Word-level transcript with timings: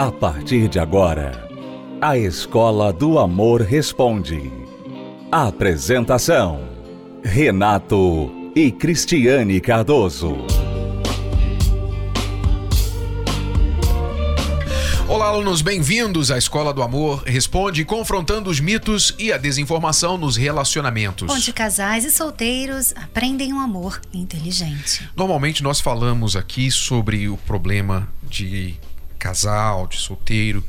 A 0.00 0.10
partir 0.10 0.66
de 0.66 0.78
agora, 0.78 1.46
a 2.00 2.16
Escola 2.16 2.90
do 2.90 3.18
Amor 3.18 3.60
Responde. 3.60 4.50
Apresentação: 5.30 6.70
Renato 7.22 8.32
e 8.56 8.72
Cristiane 8.72 9.60
Cardoso. 9.60 10.38
Olá, 15.06 15.26
alunos, 15.26 15.60
bem-vindos 15.60 16.30
à 16.30 16.38
Escola 16.38 16.72
do 16.72 16.82
Amor 16.82 17.22
Responde, 17.26 17.84
confrontando 17.84 18.48
os 18.48 18.58
mitos 18.58 19.14
e 19.18 19.30
a 19.30 19.36
desinformação 19.36 20.16
nos 20.16 20.34
relacionamentos. 20.34 21.30
Onde 21.30 21.52
casais 21.52 22.06
e 22.06 22.10
solteiros 22.10 22.94
aprendem 22.96 23.52
um 23.52 23.60
amor 23.60 24.00
inteligente. 24.14 25.06
Normalmente 25.14 25.62
nós 25.62 25.78
falamos 25.78 26.36
aqui 26.36 26.70
sobre 26.70 27.28
o 27.28 27.36
problema 27.36 28.08
de 28.22 28.78
casal, 29.20 29.86
de 29.86 29.98
solteiro. 29.98 30.64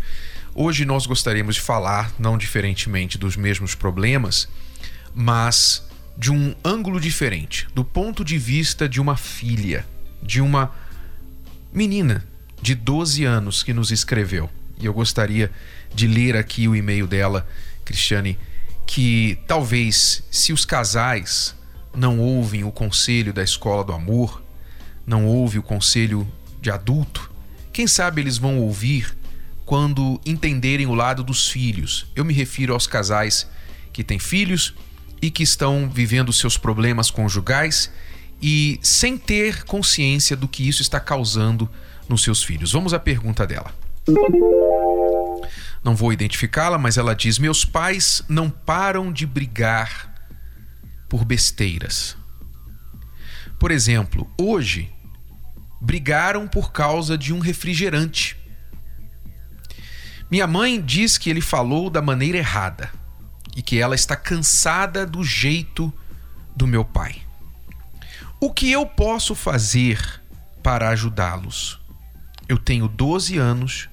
Hoje 0.53 0.85
nós 0.85 1.07
gostaríamos 1.07 1.55
de 1.55 1.61
falar, 1.61 2.13
não 2.19 2.37
diferentemente 2.37 3.17
dos 3.17 3.37
mesmos 3.37 3.73
problemas, 3.73 4.47
mas 5.15 5.83
de 6.17 6.31
um 6.31 6.53
ângulo 6.63 6.99
diferente, 6.99 7.67
do 7.73 7.83
ponto 7.83 8.23
de 8.23 8.37
vista 8.37 8.87
de 8.87 8.99
uma 8.99 9.15
filha, 9.15 9.87
de 10.21 10.41
uma 10.41 10.71
menina 11.73 12.27
de 12.61 12.75
12 12.75 13.23
anos 13.23 13.63
que 13.63 13.73
nos 13.73 13.91
escreveu. 13.91 14.49
E 14.77 14.85
eu 14.85 14.93
gostaria 14.93 15.49
de 15.95 16.05
ler 16.05 16.35
aqui 16.35 16.67
o 16.67 16.75
e-mail 16.75 17.07
dela, 17.07 17.47
Cristiane, 17.85 18.37
que 18.85 19.39
talvez 19.47 20.21
se 20.29 20.51
os 20.51 20.65
casais 20.65 21.55
não 21.95 22.19
ouvem 22.19 22.63
o 22.63 22.71
conselho 22.71 23.33
da 23.33 23.41
escola 23.41 23.83
do 23.83 23.93
amor, 23.93 24.43
não 25.07 25.25
ouvem 25.25 25.59
o 25.59 25.63
conselho 25.63 26.27
de 26.61 26.69
adulto, 26.69 27.30
quem 27.73 27.87
sabe 27.87 28.21
eles 28.21 28.37
vão 28.37 28.59
ouvir 28.59 29.15
quando 29.65 30.19
entenderem 30.25 30.85
o 30.85 30.93
lado 30.93 31.23
dos 31.23 31.47
filhos. 31.49 32.05
Eu 32.15 32.25
me 32.25 32.33
refiro 32.33 32.73
aos 32.73 32.87
casais 32.87 33.47
que 33.93 34.03
têm 34.03 34.19
filhos 34.19 34.73
e 35.21 35.31
que 35.31 35.43
estão 35.43 35.89
vivendo 35.89 36.33
seus 36.33 36.57
problemas 36.57 37.09
conjugais 37.09 37.91
e 38.41 38.79
sem 38.81 39.17
ter 39.17 39.63
consciência 39.63 40.35
do 40.35 40.47
que 40.47 40.67
isso 40.67 40.81
está 40.81 40.99
causando 40.99 41.69
nos 42.09 42.23
seus 42.23 42.43
filhos. 42.43 42.71
Vamos 42.71 42.93
à 42.93 42.99
pergunta 42.99 43.45
dela. 43.45 43.73
Não 45.83 45.95
vou 45.95 46.11
identificá-la, 46.11 46.77
mas 46.77 46.97
ela 46.97 47.15
diz: 47.15 47.37
Meus 47.37 47.63
pais 47.63 48.21
não 48.27 48.49
param 48.49 49.11
de 49.11 49.25
brigar 49.25 50.13
por 51.07 51.23
besteiras. 51.23 52.17
Por 53.59 53.69
exemplo, 53.69 54.29
hoje 54.39 54.91
brigaram 55.81 56.47
por 56.47 56.71
causa 56.71 57.17
de 57.17 57.33
um 57.33 57.39
refrigerante. 57.39 58.37
Minha 60.29 60.47
mãe 60.47 60.79
diz 60.79 61.17
que 61.17 61.29
ele 61.29 61.41
falou 61.41 61.89
da 61.89 62.01
maneira 62.01 62.37
errada 62.37 62.89
e 63.55 63.61
que 63.61 63.79
ela 63.79 63.95
está 63.95 64.15
cansada 64.15 65.05
do 65.05 65.23
jeito 65.23 65.91
do 66.55 66.65
meu 66.65 66.85
pai. 66.85 67.21
O 68.39 68.53
que 68.53 68.71
eu 68.71 68.85
posso 68.85 69.35
fazer 69.35 70.21
para 70.63 70.89
ajudá-los? 70.89 71.81
eu 72.51 72.57
tenho 72.57 72.87
12 72.89 73.37
anos 73.37 73.89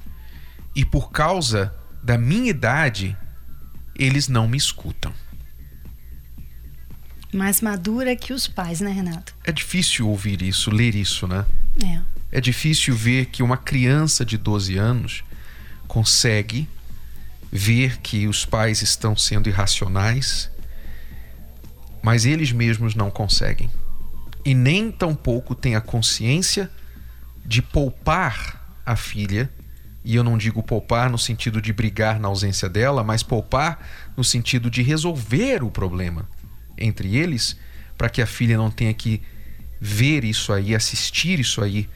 e 0.75 0.85
por 0.85 1.13
causa 1.13 1.73
da 2.03 2.19
minha 2.19 2.51
idade, 2.51 3.17
eles 3.95 4.27
não 4.27 4.49
me 4.49 4.57
escutam. 4.57 5.13
Mais 7.39 7.61
madura 7.61 8.17
que 8.17 8.33
os 8.33 8.49
pais, 8.49 8.81
né, 8.81 8.91
Renato? 8.91 9.33
É 9.45 9.53
difícil 9.53 10.09
ouvir 10.09 10.43
isso, 10.43 10.73
ler 10.73 10.97
isso, 10.97 11.29
né? 11.29 11.47
É. 11.81 12.01
É 12.33 12.41
difícil 12.41 12.97
ver 12.97 13.27
que 13.27 13.45
uma 13.45 13.57
criança 13.57 14.25
de 14.25 14.37
12 14.37 14.77
anos 14.77 15.23
consegue 15.87 16.69
ver 17.53 17.99
que 17.99 18.27
os 18.27 18.45
pais 18.45 18.83
estão 18.83 19.17
sendo 19.17 19.49
irracionais, 19.49 20.51
mas 22.03 22.27
eles 22.27 22.51
mesmos 22.51 22.97
não 22.97 23.09
conseguem. 23.09 23.71
E 24.45 24.53
nem 24.53 24.91
tampouco 24.91 25.55
têm 25.55 25.77
a 25.77 25.81
consciência 25.81 26.69
de 27.47 27.63
poupar 27.63 28.81
a 28.85 28.97
filha, 28.97 29.49
e 30.05 30.17
eu 30.17 30.25
não 30.25 30.37
digo 30.37 30.61
poupar 30.61 31.09
no 31.09 31.19
sentido 31.19 31.63
de 31.63 31.73
brigar 31.73 32.19
na 32.19 32.27
ausência 32.27 32.69
dela, 32.69 33.05
mas 33.05 33.23
poupar 33.23 33.79
no 34.17 34.25
sentido 34.25 34.69
de 34.69 34.83
resolver 34.83 35.63
o 35.63 35.71
problema 35.71 36.27
entre 36.79 37.17
eles, 37.17 37.57
para 37.97 38.09
que 38.09 38.23
a 38.23 38.27
filha 38.27 38.57
não 38.57 38.71
tenha 38.71 38.95
que 38.95 39.23
ver 39.81 40.25
isso 40.25 40.53
aí, 40.53 40.75
assistir 40.75 41.39
isso 41.39 41.63
aí 41.63 41.89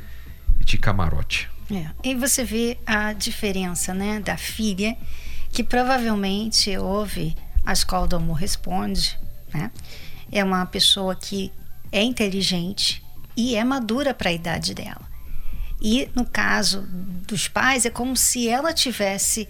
de 0.61 0.79
camarote. 0.79 1.51
É. 1.71 1.91
E 2.05 2.15
você 2.15 2.45
vê 2.45 2.79
a 2.85 3.13
diferença, 3.13 3.95
né, 3.95 4.21
da 4.21 4.37
filha 4.37 4.97
que 5.51 5.63
provavelmente 5.63 6.77
ouve 6.77 7.37
a 7.65 7.73
escola 7.73 8.07
do 8.09 8.17
amor 8.17 8.35
responde, 8.35 9.19
né? 9.53 9.71
É 10.31 10.43
uma 10.43 10.65
pessoa 10.67 11.15
que 11.15 11.53
é 11.93 12.03
inteligente 12.03 13.05
e 13.37 13.55
é 13.55 13.63
madura 13.63 14.15
para 14.15 14.31
a 14.31 14.33
idade 14.33 14.75
dela. 14.75 15.13
E 15.81 16.09
no 16.15 16.25
caso 16.25 16.87
dos 17.27 17.49
pais, 17.49 17.85
é 17.85 17.91
como 17.91 18.17
se 18.17 18.49
ela 18.49 18.73
tivesse 18.73 19.49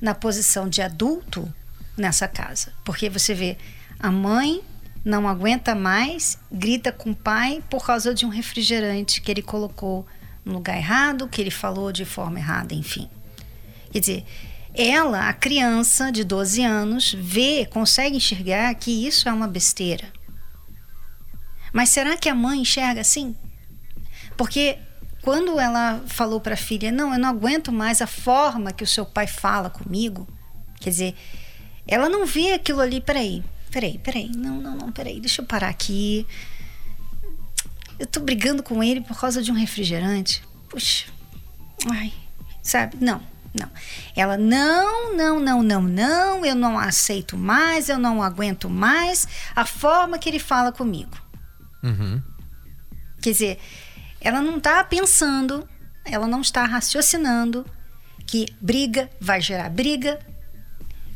na 0.00 0.14
posição 0.14 0.68
de 0.68 0.82
adulto 0.82 1.52
nessa 1.96 2.28
casa. 2.28 2.72
Porque 2.84 3.08
você 3.08 3.34
vê 3.34 3.56
a 3.98 4.10
mãe 4.10 4.62
não 5.04 5.26
aguenta 5.26 5.74
mais, 5.74 6.38
grita 6.50 6.92
com 6.92 7.10
o 7.10 7.16
pai 7.16 7.62
por 7.68 7.84
causa 7.84 8.14
de 8.14 8.26
um 8.26 8.28
refrigerante 8.28 9.20
que 9.20 9.30
ele 9.30 9.42
colocou 9.42 10.06
no 10.44 10.54
lugar 10.54 10.76
errado, 10.76 11.28
que 11.28 11.40
ele 11.40 11.50
falou 11.50 11.90
de 11.90 12.04
forma 12.04 12.38
errada, 12.38 12.74
enfim. 12.74 13.08
Quer 13.90 14.00
dizer, 14.00 14.24
ela, 14.74 15.28
a 15.28 15.32
criança 15.32 16.12
de 16.12 16.24
12 16.24 16.62
anos, 16.62 17.14
vê, 17.18 17.66
consegue 17.66 18.16
enxergar 18.16 18.74
que 18.74 19.06
isso 19.06 19.28
é 19.28 19.32
uma 19.32 19.48
besteira. 19.48 20.12
Mas 21.72 21.88
será 21.88 22.16
que 22.16 22.28
a 22.28 22.34
mãe 22.34 22.60
enxerga 22.60 23.00
assim? 23.00 23.34
Porque 24.36 24.78
quando 25.22 25.58
ela 25.58 26.02
falou 26.06 26.40
para 26.40 26.54
a 26.54 26.56
filha: 26.56 26.92
Não, 26.92 27.12
eu 27.12 27.18
não 27.18 27.28
aguento 27.28 27.72
mais 27.72 28.00
a 28.00 28.06
forma 28.06 28.72
que 28.72 28.84
o 28.84 28.86
seu 28.86 29.04
pai 29.04 29.26
fala 29.26 29.68
comigo, 29.68 30.28
quer 30.80 30.90
dizer, 30.90 31.14
ela 31.86 32.08
não 32.08 32.24
vê 32.24 32.52
aquilo 32.52 32.80
ali. 32.80 33.00
Peraí, 33.00 33.42
peraí, 33.70 33.98
peraí, 33.98 34.28
não, 34.28 34.60
não, 34.60 34.76
não, 34.76 34.92
peraí, 34.92 35.20
deixa 35.20 35.42
eu 35.42 35.46
parar 35.46 35.68
aqui. 35.68 36.26
Eu 37.98 38.06
tô 38.06 38.20
brigando 38.20 38.62
com 38.62 38.82
ele 38.82 39.00
por 39.00 39.18
causa 39.18 39.42
de 39.42 39.50
um 39.50 39.54
refrigerante. 39.54 40.42
Puxa, 40.68 41.06
ai, 41.90 42.12
sabe? 42.62 42.96
Não, 43.00 43.20
não. 43.58 43.70
Ela, 44.14 44.36
não, 44.36 45.16
não, 45.16 45.40
não, 45.40 45.62
não, 45.62 45.82
não, 45.82 46.44
eu 46.44 46.54
não 46.54 46.78
aceito 46.78 47.36
mais, 47.36 47.88
eu 47.88 47.98
não 47.98 48.22
aguento 48.22 48.68
mais 48.70 49.26
a 49.54 49.64
forma 49.64 50.18
que 50.18 50.28
ele 50.28 50.38
fala 50.38 50.70
comigo. 50.70 51.16
Uhum. 51.82 52.22
Quer 53.20 53.32
dizer, 53.32 53.58
ela 54.20 54.40
não 54.40 54.58
está 54.58 54.82
pensando, 54.84 55.68
ela 56.04 56.26
não 56.26 56.40
está 56.40 56.64
raciocinando 56.64 57.66
que 58.26 58.46
briga 58.60 59.10
vai 59.20 59.40
gerar 59.40 59.70
briga, 59.70 60.18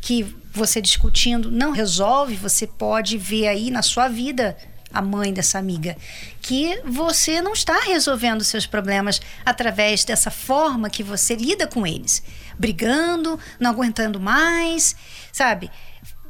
que 0.00 0.34
você 0.52 0.80
discutindo 0.80 1.50
não 1.50 1.70
resolve, 1.70 2.36
você 2.36 2.66
pode 2.66 3.16
ver 3.16 3.48
aí 3.48 3.70
na 3.70 3.82
sua 3.82 4.08
vida 4.08 4.56
a 4.92 5.00
mãe 5.00 5.32
dessa 5.32 5.58
amiga, 5.58 5.96
que 6.42 6.78
você 6.84 7.40
não 7.40 7.54
está 7.54 7.80
resolvendo 7.80 8.44
seus 8.44 8.66
problemas 8.66 9.20
através 9.44 10.04
dessa 10.04 10.30
forma 10.30 10.90
que 10.90 11.02
você 11.02 11.34
lida 11.34 11.66
com 11.66 11.86
eles, 11.86 12.22
brigando, 12.58 13.40
não 13.58 13.70
aguentando 13.70 14.20
mais, 14.20 14.94
sabe? 15.32 15.70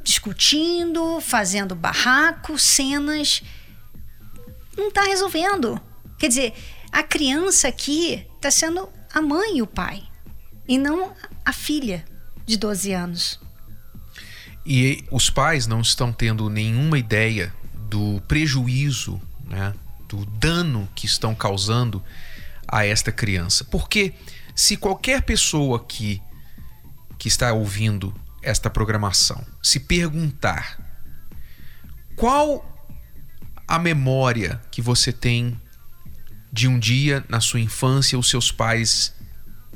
Discutindo, 0.01 1.19
fazendo 1.19 1.75
barraco, 1.75 2.57
cenas. 2.57 3.43
Não 4.77 4.87
está 4.87 5.03
resolvendo. 5.03 5.79
Quer 6.17 6.29
dizer, 6.29 6.53
a 6.89 7.03
criança 7.03 7.67
aqui 7.67 8.25
está 8.35 8.49
sendo 8.49 8.89
a 9.13 9.21
mãe 9.21 9.57
e 9.57 9.61
o 9.61 9.67
pai, 9.67 10.03
e 10.67 10.77
não 10.77 11.13
a 11.43 11.51
filha 11.51 12.05
de 12.45 12.57
12 12.57 12.93
anos. 12.93 13.42
E 14.65 15.03
os 15.11 15.29
pais 15.29 15.67
não 15.67 15.81
estão 15.81 16.11
tendo 16.11 16.49
nenhuma 16.49 16.97
ideia 16.97 17.53
do 17.89 18.21
prejuízo, 18.27 19.21
né, 19.45 19.73
do 20.07 20.25
dano 20.25 20.87
que 20.95 21.05
estão 21.05 21.35
causando 21.35 22.03
a 22.67 22.85
esta 22.85 23.11
criança. 23.11 23.63
Porque 23.65 24.13
se 24.55 24.77
qualquer 24.77 25.23
pessoa 25.23 25.77
aqui 25.77 26.21
que 27.17 27.27
está 27.27 27.51
ouvindo 27.53 28.13
esta 28.41 28.69
programação 28.69 29.45
se 29.61 29.79
perguntar 29.79 30.77
qual 32.15 32.69
a 33.67 33.79
memória 33.79 34.61
que 34.69 34.81
você 34.81 35.11
tem 35.11 35.59
de 36.51 36.67
um 36.67 36.77
dia 36.77 37.23
na 37.27 37.39
sua 37.39 37.59
infância 37.59 38.19
os 38.19 38.29
seus 38.29 38.51
pais 38.51 39.15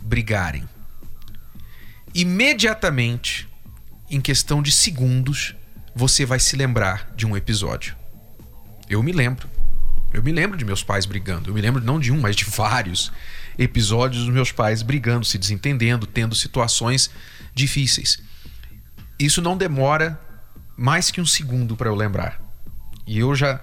brigarem. 0.02 0.68
Imediatamente, 2.14 3.47
em 4.10 4.22
questão 4.22 4.62
de 4.62 4.72
segundos, 4.72 5.56
você 5.94 6.26
vai 6.26 6.40
se 6.40 6.56
lembrar 6.56 7.12
de 7.16 7.26
um 7.26 7.36
episódio. 7.36 7.96
Eu 8.90 9.04
me 9.04 9.12
lembro. 9.12 9.50
Eu 10.14 10.24
me 10.24 10.32
lembro 10.32 10.58
de 10.58 10.64
meus 10.64 10.82
pais 10.82 11.06
brigando. 11.06 11.50
Eu 11.50 11.54
me 11.54 11.62
lembro 11.62 11.84
não 11.84 12.00
de 12.00 12.12
um, 12.12 12.20
mas 12.22 12.36
de 12.36 12.46
vários 12.46 13.12
episódios 13.58 14.24
dos 14.24 14.34
meus 14.34 14.52
pais 14.52 14.82
brigando, 14.82 15.26
se 15.26 15.38
desentendendo, 15.38 16.06
tendo 16.06 16.36
situações 16.36 17.10
difíceis. 17.54 18.20
Isso 19.20 19.42
não 19.42 19.58
demora 19.58 20.20
mais 20.78 21.12
que 21.12 21.20
um 21.20 21.26
segundo 21.26 21.76
para 21.76 21.90
eu 21.90 21.96
lembrar. 21.96 22.40
E 23.06 23.20
eu 23.20 23.36
já 23.36 23.60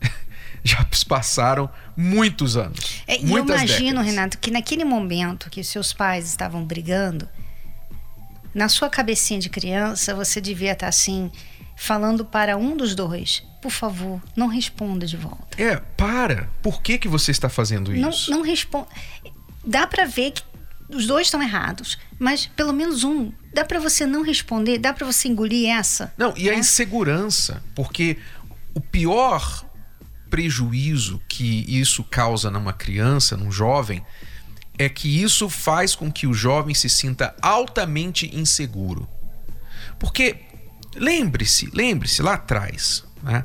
já 0.62 0.86
passaram 1.08 1.68
muitos 1.96 2.56
anos. 2.56 3.02
É, 3.06 3.20
e 3.20 3.32
eu 3.32 3.38
imagino, 3.38 3.86
décadas. 3.86 4.06
Renato, 4.06 4.38
que 4.38 4.50
naquele 4.50 4.84
momento 4.84 5.50
que 5.50 5.62
seus 5.62 5.92
pais 5.92 6.26
estavam 6.28 6.64
brigando, 6.64 7.28
na 8.54 8.68
sua 8.68 8.88
cabecinha 8.88 9.40
de 9.40 9.50
criança, 9.50 10.14
você 10.14 10.40
devia 10.40 10.72
estar 10.72 10.88
assim, 10.88 11.30
falando 11.76 12.24
para 12.24 12.56
um 12.56 12.76
dos 12.76 12.94
dois: 12.94 13.42
por 13.60 13.70
favor, 13.70 14.22
não 14.36 14.46
responda 14.46 15.06
de 15.06 15.16
volta. 15.16 15.60
É, 15.60 15.76
para. 15.96 16.48
Por 16.62 16.82
que, 16.82 16.98
que 16.98 17.08
você 17.08 17.30
está 17.30 17.48
fazendo 17.48 17.92
Não, 17.92 18.10
isso? 18.10 18.30
não 18.30 18.42
responda. 18.42 18.88
Dá 19.66 19.86
para 19.86 20.04
ver 20.04 20.32
que 20.32 20.42
os 20.88 21.06
dois 21.06 21.26
estão 21.26 21.42
errados, 21.42 21.98
mas 22.18 22.46
pelo 22.46 22.72
menos 22.72 23.04
um. 23.04 23.32
Dá 23.52 23.64
para 23.64 23.80
você 23.80 24.04
não 24.06 24.22
responder, 24.22 24.78
dá 24.78 24.92
para 24.92 25.06
você 25.06 25.28
engolir 25.28 25.70
essa. 25.70 26.12
Não, 26.16 26.34
e 26.36 26.48
a 26.48 26.52
né? 26.52 26.58
insegurança, 26.58 27.62
porque 27.74 28.18
o 28.74 28.80
pior 28.80 29.64
prejuízo 30.28 31.22
que 31.28 31.64
isso 31.68 32.02
causa 32.02 32.50
numa 32.50 32.72
criança, 32.72 33.36
num 33.36 33.52
jovem, 33.52 34.04
é 34.78 34.88
que 34.88 35.22
isso 35.22 35.48
faz 35.48 35.94
com 35.94 36.10
que 36.10 36.26
o 36.26 36.34
jovem 36.34 36.74
se 36.74 36.88
sinta 36.88 37.34
altamente 37.40 38.34
inseguro. 38.36 39.08
Porque 39.98 40.40
lembre-se, 40.96 41.70
lembre-se 41.72 42.22
lá 42.22 42.34
atrás, 42.34 43.04
né? 43.22 43.44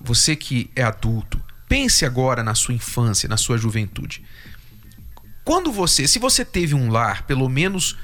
Você 0.00 0.34
que 0.34 0.70
é 0.74 0.82
adulto, 0.82 1.42
pense 1.68 2.04
agora 2.06 2.42
na 2.42 2.54
sua 2.54 2.74
infância, 2.74 3.28
na 3.28 3.36
sua 3.36 3.58
juventude. 3.58 4.24
Quando 5.44 5.72
você, 5.72 6.06
se 6.06 6.18
você 6.18 6.44
teve 6.44 6.74
um 6.74 6.90
lar, 6.90 7.26
pelo 7.26 7.48
menos 7.48 7.98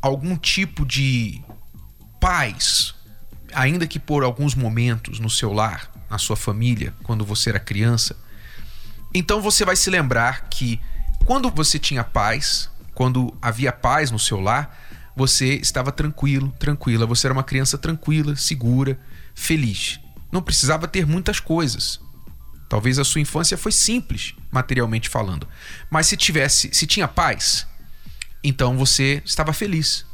algum 0.00 0.36
tipo 0.36 0.84
de 0.84 1.42
paz, 2.20 2.94
ainda 3.52 3.86
que 3.86 3.98
por 3.98 4.22
alguns 4.22 4.54
momentos 4.54 5.18
no 5.18 5.30
seu 5.30 5.52
lar, 5.52 5.90
na 6.08 6.18
sua 6.18 6.36
família, 6.36 6.94
quando 7.02 7.24
você 7.24 7.50
era 7.50 7.60
criança, 7.60 8.16
então 9.12 9.40
você 9.40 9.64
vai 9.64 9.76
se 9.76 9.90
lembrar 9.90 10.48
que 10.48 10.80
quando 11.30 11.48
você 11.48 11.78
tinha 11.78 12.02
paz, 12.02 12.68
quando 12.92 13.32
havia 13.40 13.70
paz 13.70 14.10
no 14.10 14.18
seu 14.18 14.40
lar, 14.40 14.76
você 15.14 15.54
estava 15.54 15.92
tranquilo, 15.92 16.52
tranquila, 16.58 17.06
você 17.06 17.28
era 17.28 17.32
uma 17.32 17.44
criança 17.44 17.78
tranquila, 17.78 18.34
segura, 18.34 18.98
feliz. 19.32 20.00
Não 20.32 20.42
precisava 20.42 20.88
ter 20.88 21.06
muitas 21.06 21.38
coisas. 21.38 22.00
Talvez 22.68 22.98
a 22.98 23.04
sua 23.04 23.20
infância 23.20 23.56
foi 23.56 23.70
simples, 23.70 24.34
materialmente 24.50 25.08
falando. 25.08 25.46
Mas 25.88 26.08
se 26.08 26.16
tivesse, 26.16 26.74
se 26.74 26.84
tinha 26.84 27.06
paz, 27.06 27.64
então 28.42 28.76
você 28.76 29.22
estava 29.24 29.52
feliz. 29.52 30.04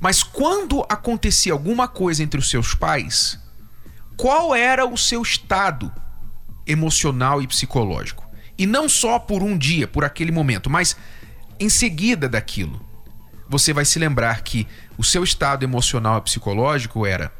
Mas 0.00 0.24
quando 0.24 0.84
acontecia 0.88 1.52
alguma 1.52 1.86
coisa 1.86 2.24
entre 2.24 2.40
os 2.40 2.50
seus 2.50 2.74
pais, 2.74 3.38
qual 4.16 4.56
era 4.56 4.84
o 4.84 4.98
seu 4.98 5.22
estado 5.22 5.94
emocional 6.66 7.40
e 7.40 7.46
psicológico? 7.46 8.25
E 8.58 8.66
não 8.66 8.88
só 8.88 9.18
por 9.18 9.42
um 9.42 9.56
dia, 9.56 9.86
por 9.86 10.04
aquele 10.04 10.32
momento, 10.32 10.70
mas 10.70 10.96
em 11.58 11.68
seguida 11.68 12.28
daquilo. 12.28 12.84
Você 13.48 13.72
vai 13.72 13.84
se 13.84 13.98
lembrar 13.98 14.42
que 14.42 14.66
o 14.98 15.04
seu 15.04 15.22
estado 15.22 15.62
emocional 15.64 16.18
e 16.18 16.22
psicológico 16.22 17.06
era 17.06 17.32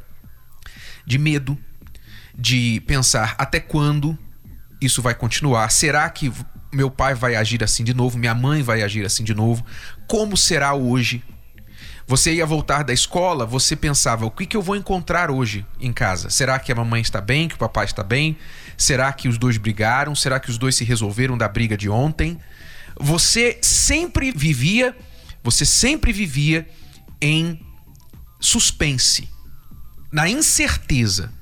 de 1.05 1.19
medo, 1.19 1.59
de 2.35 2.83
pensar 2.87 3.35
até 3.39 3.59
quando 3.59 4.17
isso 4.81 5.03
vai 5.03 5.15
continuar? 5.15 5.71
Será 5.71 6.09
que 6.09 6.33
meu 6.73 6.91
pai 6.91 7.15
vai 7.15 7.35
agir 7.35 7.63
assim 7.65 7.83
de 7.83 7.95
novo? 7.95 8.19
Minha 8.19 8.35
mãe 8.35 8.63
vai 8.63 8.83
agir 8.83 9.05
assim 9.05 9.25
de 9.25 9.35
novo? 9.35 9.65
Como 10.07 10.37
será 10.37 10.75
hoje? 10.75 11.25
Você 12.09 12.35
ia 12.35 12.47
voltar 12.47 12.85
da 12.85 12.93
escola, 12.93 13.45
você 13.45 13.75
pensava: 13.75 14.25
o 14.25 14.31
que, 14.31 14.47
que 14.47 14.57
eu 14.57 14.63
vou 14.63 14.77
encontrar 14.77 15.31
hoje 15.31 15.67
em 15.81 15.93
casa? 15.93 16.31
Será 16.31 16.59
que 16.59 16.71
a 16.71 16.75
mamãe 16.75 17.01
está 17.03 17.21
bem? 17.21 17.49
Que 17.49 17.57
o 17.57 17.59
papai 17.59 17.85
está 17.85 18.03
bem? 18.05 18.37
Será 18.77 19.13
que 19.13 19.29
os 19.29 19.37
dois 19.37 19.57
brigaram? 19.57 20.15
Será 20.15 20.39
que 20.39 20.49
os 20.49 20.57
dois 20.57 20.77
se 20.77 20.85
resolveram 20.85 21.37
da 21.37 21.49
briga 21.49 21.77
de 21.77 21.89
ontem? 21.89 22.39
Você 22.99 23.59
sempre 23.61 24.31
vivia, 24.31 24.97
você 25.43 25.67
sempre 25.67 26.13
vivia 26.13 26.67
em 27.21 27.61
suspense, 28.39 29.29
na 30.13 30.29
incerteza. 30.29 31.33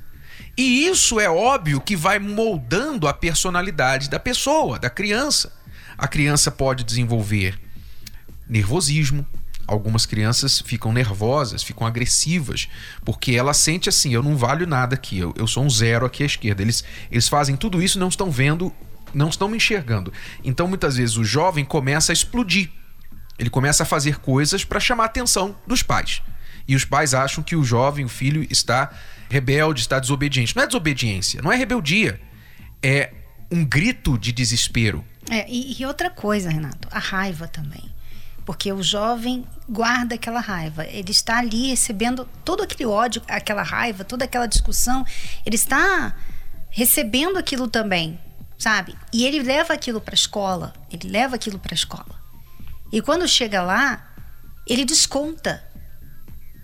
E 0.56 0.86
isso 0.86 1.20
é 1.20 1.28
óbvio 1.28 1.80
que 1.80 1.96
vai 1.96 2.18
moldando 2.18 3.06
a 3.06 3.12
personalidade 3.12 4.08
da 4.08 4.18
pessoa, 4.18 4.78
da 4.78 4.88
criança. 4.88 5.52
A 5.98 6.08
criança 6.08 6.50
pode 6.50 6.84
desenvolver 6.84 7.60
nervosismo. 8.48 9.26
Algumas 9.66 10.04
crianças 10.04 10.60
ficam 10.60 10.92
nervosas, 10.92 11.62
ficam 11.62 11.86
agressivas, 11.86 12.68
porque 13.04 13.32
ela 13.32 13.54
sente 13.54 13.88
assim: 13.88 14.12
eu 14.12 14.22
não 14.22 14.36
valho 14.36 14.66
nada 14.66 14.94
aqui, 14.94 15.18
eu, 15.18 15.32
eu 15.36 15.46
sou 15.46 15.64
um 15.64 15.70
zero 15.70 16.04
aqui 16.04 16.22
à 16.22 16.26
esquerda. 16.26 16.62
Eles, 16.62 16.84
eles 17.10 17.28
fazem 17.28 17.56
tudo 17.56 17.82
isso 17.82 17.98
não 17.98 18.08
estão 18.08 18.30
vendo, 18.30 18.72
não 19.14 19.28
estão 19.28 19.48
me 19.48 19.56
enxergando. 19.56 20.12
Então 20.42 20.68
muitas 20.68 20.96
vezes 20.96 21.16
o 21.16 21.24
jovem 21.24 21.64
começa 21.64 22.12
a 22.12 22.14
explodir. 22.14 22.70
Ele 23.38 23.50
começa 23.50 23.82
a 23.82 23.86
fazer 23.86 24.18
coisas 24.18 24.64
para 24.64 24.78
chamar 24.78 25.04
a 25.04 25.06
atenção 25.06 25.56
dos 25.66 25.82
pais. 25.82 26.22
E 26.66 26.76
os 26.76 26.84
pais 26.84 27.14
acham 27.14 27.42
que 27.42 27.56
o 27.56 27.64
jovem, 27.64 28.04
o 28.04 28.08
filho, 28.08 28.46
está 28.50 28.90
rebelde, 29.28 29.80
está 29.80 29.98
desobediente. 29.98 30.54
Não 30.54 30.62
é 30.62 30.66
desobediência, 30.66 31.42
não 31.42 31.52
é 31.52 31.56
rebeldia. 31.56 32.20
É 32.82 33.12
um 33.50 33.64
grito 33.64 34.18
de 34.18 34.32
desespero. 34.32 35.04
É, 35.30 35.48
e, 35.48 35.80
e 35.80 35.86
outra 35.86 36.10
coisa, 36.10 36.50
Renato, 36.50 36.88
a 36.90 36.98
raiva 36.98 37.48
também. 37.48 37.93
Porque 38.44 38.72
o 38.72 38.82
jovem 38.82 39.46
guarda 39.68 40.14
aquela 40.14 40.40
raiva. 40.40 40.84
Ele 40.86 41.10
está 41.10 41.38
ali 41.38 41.68
recebendo 41.68 42.28
todo 42.44 42.62
aquele 42.62 42.84
ódio, 42.84 43.22
aquela 43.26 43.62
raiva, 43.62 44.04
toda 44.04 44.24
aquela 44.24 44.46
discussão. 44.46 45.04
Ele 45.46 45.56
está 45.56 46.14
recebendo 46.68 47.38
aquilo 47.38 47.68
também, 47.68 48.18
sabe? 48.58 48.94
E 49.12 49.24
ele 49.24 49.42
leva 49.42 49.72
aquilo 49.72 50.00
para 50.00 50.12
a 50.12 50.16
escola. 50.16 50.74
Ele 50.90 51.08
leva 51.08 51.36
aquilo 51.36 51.58
para 51.58 51.72
a 51.72 51.74
escola. 51.74 52.22
E 52.92 53.00
quando 53.00 53.26
chega 53.26 53.62
lá, 53.62 54.14
ele 54.66 54.84
desconta 54.84 55.64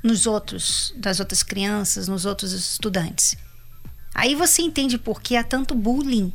nos 0.02 0.26
outros, 0.26 0.94
das 0.96 1.18
outras 1.20 1.42
crianças, 1.42 2.08
nos 2.08 2.24
outros 2.24 2.52
estudantes. 2.52 3.36
Aí 4.14 4.34
você 4.34 4.62
entende 4.62 4.98
por 4.98 5.22
que 5.22 5.36
há 5.36 5.44
tanto 5.44 5.74
bullying. 5.74 6.32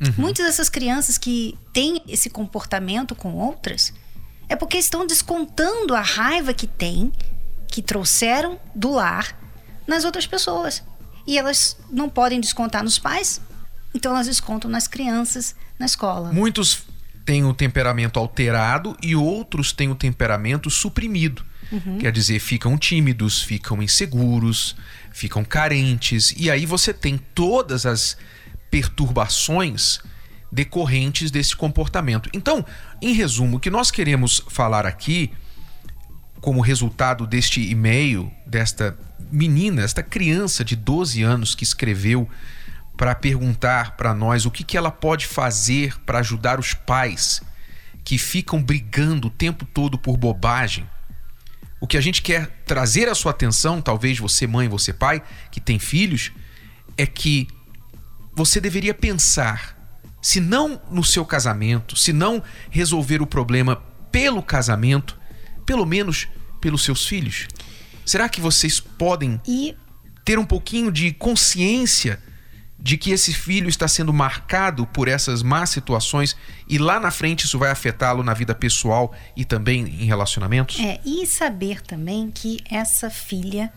Uhum. 0.00 0.14
Muitas 0.18 0.46
dessas 0.46 0.68
crianças 0.68 1.18
que 1.18 1.58
têm 1.72 2.02
esse 2.08 2.28
comportamento 2.28 3.14
com 3.14 3.34
outras 3.34 3.92
é 4.52 4.56
porque 4.56 4.76
estão 4.76 5.06
descontando 5.06 5.94
a 5.94 6.02
raiva 6.02 6.52
que 6.52 6.66
têm, 6.66 7.10
que 7.68 7.80
trouxeram 7.80 8.60
do 8.74 8.90
lar, 8.90 9.34
nas 9.88 10.04
outras 10.04 10.26
pessoas. 10.26 10.82
E 11.26 11.38
elas 11.38 11.74
não 11.90 12.06
podem 12.06 12.38
descontar 12.38 12.84
nos 12.84 12.98
pais, 12.98 13.40
então 13.94 14.12
elas 14.12 14.26
descontam 14.26 14.70
nas 14.70 14.86
crianças 14.86 15.56
na 15.78 15.86
escola. 15.86 16.30
Muitos 16.34 16.82
têm 17.24 17.46
o 17.46 17.54
temperamento 17.54 18.18
alterado 18.18 18.94
e 19.02 19.16
outros 19.16 19.72
têm 19.72 19.88
o 19.88 19.94
temperamento 19.94 20.68
suprimido. 20.68 21.42
Uhum. 21.70 21.96
Quer 21.96 22.12
dizer, 22.12 22.38
ficam 22.38 22.76
tímidos, 22.76 23.40
ficam 23.40 23.82
inseguros, 23.82 24.76
ficam 25.12 25.42
carentes. 25.42 26.34
E 26.36 26.50
aí 26.50 26.66
você 26.66 26.92
tem 26.92 27.16
todas 27.16 27.86
as 27.86 28.18
perturbações 28.70 29.98
decorrentes 30.52 31.30
desse 31.30 31.56
comportamento. 31.56 32.28
Então, 32.34 32.64
em 33.00 33.14
resumo, 33.14 33.56
o 33.56 33.60
que 33.60 33.70
nós 33.70 33.90
queremos 33.90 34.42
falar 34.48 34.84
aqui, 34.84 35.32
como 36.42 36.60
resultado 36.60 37.26
deste 37.26 37.62
e-mail, 37.70 38.30
desta 38.46 38.96
menina, 39.30 39.82
esta 39.82 40.02
criança 40.02 40.62
de 40.62 40.76
12 40.76 41.22
anos 41.22 41.54
que 41.54 41.64
escreveu 41.64 42.28
para 42.96 43.14
perguntar 43.14 43.96
para 43.96 44.12
nós 44.12 44.44
o 44.44 44.50
que, 44.50 44.62
que 44.62 44.76
ela 44.76 44.90
pode 44.90 45.26
fazer 45.26 45.98
para 46.00 46.18
ajudar 46.18 46.60
os 46.60 46.74
pais 46.74 47.40
que 48.04 48.18
ficam 48.18 48.62
brigando 48.62 49.28
o 49.28 49.30
tempo 49.30 49.64
todo 49.64 49.96
por 49.96 50.18
bobagem. 50.18 50.86
O 51.80 51.86
que 51.86 51.96
a 51.96 52.00
gente 52.00 52.20
quer 52.20 52.46
trazer 52.66 53.08
à 53.08 53.14
sua 53.14 53.30
atenção, 53.30 53.80
talvez 53.80 54.18
você 54.18 54.46
mãe, 54.46 54.68
você 54.68 54.92
pai, 54.92 55.22
que 55.50 55.60
tem 55.60 55.78
filhos, 55.78 56.30
é 56.96 57.06
que 57.06 57.48
você 58.34 58.60
deveria 58.60 58.94
pensar, 58.94 59.81
se 60.22 60.40
não 60.40 60.80
no 60.90 61.02
seu 61.02 61.26
casamento, 61.26 61.96
se 61.96 62.12
não 62.12 62.42
resolver 62.70 63.20
o 63.20 63.26
problema 63.26 63.82
pelo 64.12 64.42
casamento, 64.42 65.18
pelo 65.66 65.84
menos 65.84 66.28
pelos 66.60 66.84
seus 66.84 67.04
filhos. 67.06 67.48
Será 68.06 68.28
que 68.28 68.40
vocês 68.40 68.78
podem 68.78 69.40
E 69.46 69.76
ter 70.24 70.38
um 70.38 70.44
pouquinho 70.44 70.92
de 70.92 71.12
consciência 71.12 72.20
de 72.78 72.96
que 72.96 73.10
esse 73.12 73.32
filho 73.32 73.68
está 73.68 73.86
sendo 73.86 74.12
marcado 74.12 74.86
por 74.86 75.06
essas 75.06 75.42
más 75.42 75.70
situações 75.70 76.36
e 76.68 76.78
lá 76.78 76.98
na 76.98 77.12
frente 77.12 77.44
isso 77.44 77.58
vai 77.58 77.70
afetá-lo 77.70 78.24
na 78.24 78.34
vida 78.34 78.54
pessoal 78.54 79.14
e 79.36 79.44
também 79.44 79.84
em 79.84 80.06
relacionamentos? 80.06 80.78
É, 80.80 81.00
e 81.04 81.26
saber 81.26 81.80
também 81.80 82.30
que 82.30 82.58
essa 82.68 83.10
filha 83.10 83.72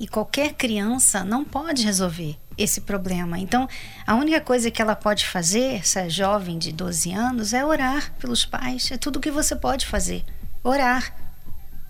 E 0.00 0.08
qualquer 0.08 0.54
criança 0.54 1.24
não 1.24 1.44
pode 1.44 1.84
resolver 1.84 2.36
esse 2.56 2.82
problema. 2.82 3.38
Então, 3.38 3.68
a 4.06 4.14
única 4.14 4.40
coisa 4.40 4.70
que 4.70 4.80
ela 4.80 4.94
pode 4.94 5.26
fazer, 5.26 5.76
essa 5.76 6.08
jovem 6.08 6.58
de 6.58 6.72
12 6.72 7.12
anos, 7.12 7.52
é 7.52 7.64
orar 7.64 8.12
pelos 8.18 8.44
pais. 8.44 8.90
É 8.90 8.96
tudo 8.96 9.20
que 9.20 9.30
você 9.30 9.56
pode 9.56 9.86
fazer. 9.86 10.24
Orar. 10.62 11.14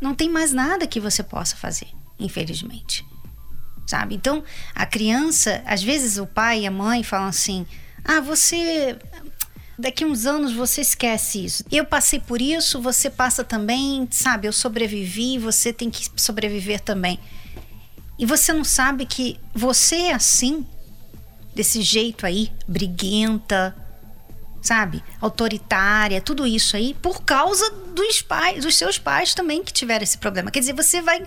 Não 0.00 0.14
tem 0.14 0.28
mais 0.28 0.52
nada 0.52 0.86
que 0.86 1.00
você 1.00 1.22
possa 1.22 1.56
fazer, 1.56 1.88
infelizmente. 2.18 3.04
Sabe? 3.86 4.14
Então, 4.14 4.42
a 4.74 4.86
criança, 4.86 5.62
às 5.66 5.82
vezes 5.82 6.18
o 6.18 6.26
pai 6.26 6.60
e 6.60 6.66
a 6.66 6.70
mãe 6.70 7.02
falam 7.02 7.28
assim: 7.28 7.66
"Ah, 8.04 8.20
você 8.20 8.96
daqui 9.78 10.04
uns 10.04 10.26
anos 10.26 10.52
você 10.52 10.80
esquece 10.80 11.44
isso. 11.44 11.64
Eu 11.70 11.84
passei 11.84 12.20
por 12.20 12.40
isso, 12.40 12.80
você 12.80 13.10
passa 13.10 13.42
também, 13.42 14.06
sabe? 14.10 14.46
Eu 14.46 14.52
sobrevivi, 14.52 15.38
você 15.38 15.72
tem 15.72 15.90
que 15.90 16.08
sobreviver 16.16 16.80
também." 16.80 17.18
E 18.18 18.26
você 18.26 18.52
não 18.52 18.64
sabe 18.64 19.06
que 19.06 19.38
você 19.54 19.96
é 19.96 20.12
assim, 20.14 20.66
desse 21.54 21.82
jeito 21.82 22.26
aí, 22.26 22.52
briguenta, 22.66 23.74
sabe? 24.60 25.02
Autoritária, 25.20 26.20
tudo 26.20 26.46
isso 26.46 26.76
aí, 26.76 26.94
por 27.02 27.24
causa 27.24 27.68
dos 27.70 28.22
pais, 28.22 28.64
dos 28.64 28.76
seus 28.76 28.98
pais 28.98 29.34
também 29.34 29.62
que 29.62 29.72
tiveram 29.72 30.02
esse 30.02 30.18
problema. 30.18 30.50
Quer 30.50 30.60
dizer, 30.60 30.72
você 30.72 31.02
vai 31.02 31.26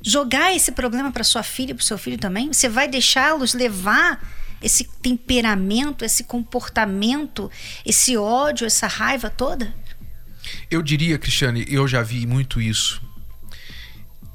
jogar 0.00 0.54
esse 0.54 0.72
problema 0.72 1.10
para 1.10 1.24
sua 1.24 1.42
filha, 1.42 1.74
para 1.74 1.84
seu 1.84 1.98
filho 1.98 2.18
também? 2.18 2.52
Você 2.52 2.68
vai 2.68 2.86
deixá-los 2.88 3.54
levar 3.54 4.24
esse 4.62 4.84
temperamento, 4.84 6.04
esse 6.04 6.24
comportamento, 6.24 7.50
esse 7.84 8.16
ódio, 8.16 8.66
essa 8.66 8.86
raiva 8.86 9.28
toda? 9.30 9.74
Eu 10.70 10.80
diria, 10.82 11.18
Cristiane, 11.18 11.64
eu 11.68 11.86
já 11.86 12.02
vi 12.02 12.26
muito 12.26 12.60
isso 12.60 13.02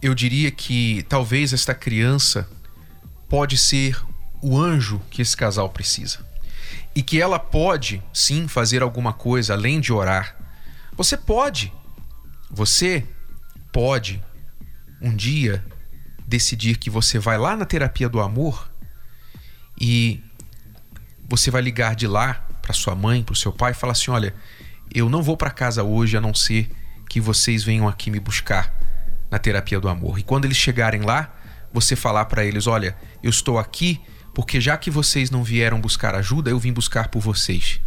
eu 0.03 0.13
diria 0.13 0.51
que 0.51 1.05
talvez 1.07 1.53
esta 1.53 1.74
criança 1.74 2.50
pode 3.29 3.57
ser 3.57 3.98
o 4.41 4.60
anjo 4.60 5.01
que 5.10 5.22
esse 5.22 5.36
casal 5.36 5.69
precisa. 5.69 6.19
E 6.93 7.01
que 7.01 7.22
ela 7.22 7.39
pode, 7.39 8.03
sim, 8.13 8.50
fazer 8.50 8.83
alguma 8.83 9.13
coisa 9.13 9.53
além 9.53 9.79
de 9.79 9.93
orar. 9.93 10.36
Você 10.98 11.15
pode. 11.15 11.72
Você 12.51 13.07
pode 13.72 14.22
um 15.01 15.15
dia 15.15 15.63
decidir 16.27 16.77
que 16.77 16.89
você 16.89 17.17
vai 17.17 17.38
lá 17.38 17.55
na 17.55 17.65
terapia 17.65 18.10
do 18.10 18.19
amor 18.19 18.69
e 19.79 20.22
você 21.29 21.50
vai 21.50 21.62
ligar 21.62 21.95
de 21.95 22.07
lá 22.07 22.45
para 22.62 22.74
sua 22.74 22.93
mãe, 22.93 23.24
para 23.24 23.33
o 23.33 23.38
seu 23.38 23.53
pai 23.53 23.72
e 23.72 23.75
falar 23.75 23.93
assim: 23.93 24.12
"Olha, 24.12 24.36
eu 24.93 25.10
não 25.10 25.24
vou 25.24 25.38
para 25.38 25.50
casa 25.50 25.81
hoje 25.81 26.17
a 26.17 26.22
não 26.22 26.33
ser 26.33 26.69
que 27.10 27.22
vocês 27.22 27.63
venham 27.63 27.88
aqui 27.88 28.12
me 28.12 28.19
buscar 28.19 28.83
na 29.34 29.40
terapia 29.40 29.80
do 29.80 29.90
amor. 29.90 30.20
E 30.20 30.24
quando 30.24 30.46
eles 30.46 30.58
chegarem 30.58 31.02
lá, 31.02 31.36
você 31.74 31.96
falar 31.96 32.25
para 32.25 32.46
eles: 32.46 32.68
olha, 32.68 32.96
eu 33.24 33.32
estou 33.32 33.58
aqui 33.58 34.00
porque 34.32 34.62
já 34.62 34.78
que 34.78 34.92
vocês 34.92 35.32
não 35.32 35.44
vieram 35.44 35.82
buscar 35.82 36.13
ajuda, 36.13 36.52
eu 36.52 36.60
vim 36.60 36.72
buscar 36.72 37.08
por 37.08 37.20
vocês. 37.20 37.82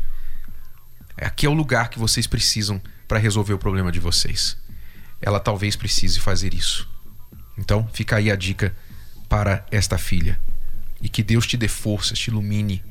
Aqui 1.17 1.47
é 1.47 1.49
o 1.49 1.55
lugar 1.55 1.89
que 1.89 2.01
vocês 2.01 2.27
precisam 2.27 2.83
para 3.07 3.21
resolver 3.21 3.55
o 3.55 3.59
problema 3.59 3.93
de 3.93 4.01
vocês. 4.01 4.57
Ela 5.23 5.39
talvez 5.39 5.77
precise 5.77 6.19
fazer 6.19 6.53
isso. 6.53 6.89
Então, 7.57 7.89
fica 7.93 8.17
aí 8.17 8.29
a 8.29 8.35
dica 8.35 8.77
para 9.29 9.65
esta 9.71 9.97
filha. 9.97 10.41
E 11.01 11.09
que 11.09 11.23
Deus 11.23 11.47
te 11.47 11.57
dê 11.57 11.69
força, 11.69 12.15
te 12.15 12.29
ilumine 12.29 12.83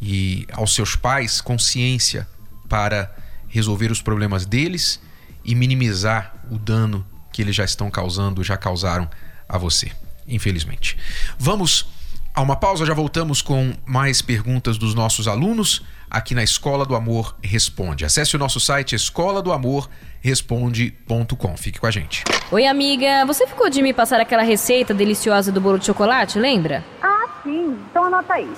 e 0.00 0.46
aos 0.52 0.74
seus 0.74 0.96
pais 0.96 1.42
consciência 1.42 2.26
para 2.66 3.14
resolver 3.46 3.92
os 3.92 4.00
problemas 4.00 4.46
deles 4.46 4.98
e 5.44 5.54
minimizar 5.54 6.44
o 6.50 6.58
dano 6.58 7.06
que 7.34 7.42
eles 7.42 7.56
já 7.56 7.64
estão 7.64 7.90
causando, 7.90 8.44
já 8.44 8.56
causaram 8.56 9.10
a 9.48 9.58
você, 9.58 9.90
infelizmente. 10.26 10.96
Vamos 11.36 11.84
a 12.32 12.40
uma 12.40 12.54
pausa, 12.54 12.86
já 12.86 12.94
voltamos 12.94 13.42
com 13.42 13.72
mais 13.84 14.22
perguntas 14.22 14.78
dos 14.78 14.94
nossos 14.94 15.26
alunos 15.26 15.84
aqui 16.08 16.32
na 16.32 16.44
Escola 16.44 16.86
do 16.86 16.94
Amor 16.94 17.34
Responde. 17.42 18.04
Acesse 18.04 18.36
o 18.36 18.38
nosso 18.38 18.60
site 18.60 18.94
escola 18.94 19.42
do 19.42 19.52
amor 19.52 19.90
responde.com. 20.20 21.56
Fique 21.56 21.80
com 21.80 21.88
a 21.88 21.90
gente. 21.90 22.22
Oi, 22.52 22.66
amiga. 22.66 23.26
Você 23.26 23.48
ficou 23.48 23.68
de 23.68 23.82
me 23.82 23.92
passar 23.92 24.20
aquela 24.20 24.44
receita 24.44 24.94
deliciosa 24.94 25.50
do 25.50 25.60
bolo 25.60 25.78
de 25.78 25.86
chocolate, 25.86 26.38
lembra? 26.38 26.84
Ah, 27.02 27.26
sim. 27.42 27.76
Então 27.90 28.04
anota 28.04 28.34
aí. 28.34 28.48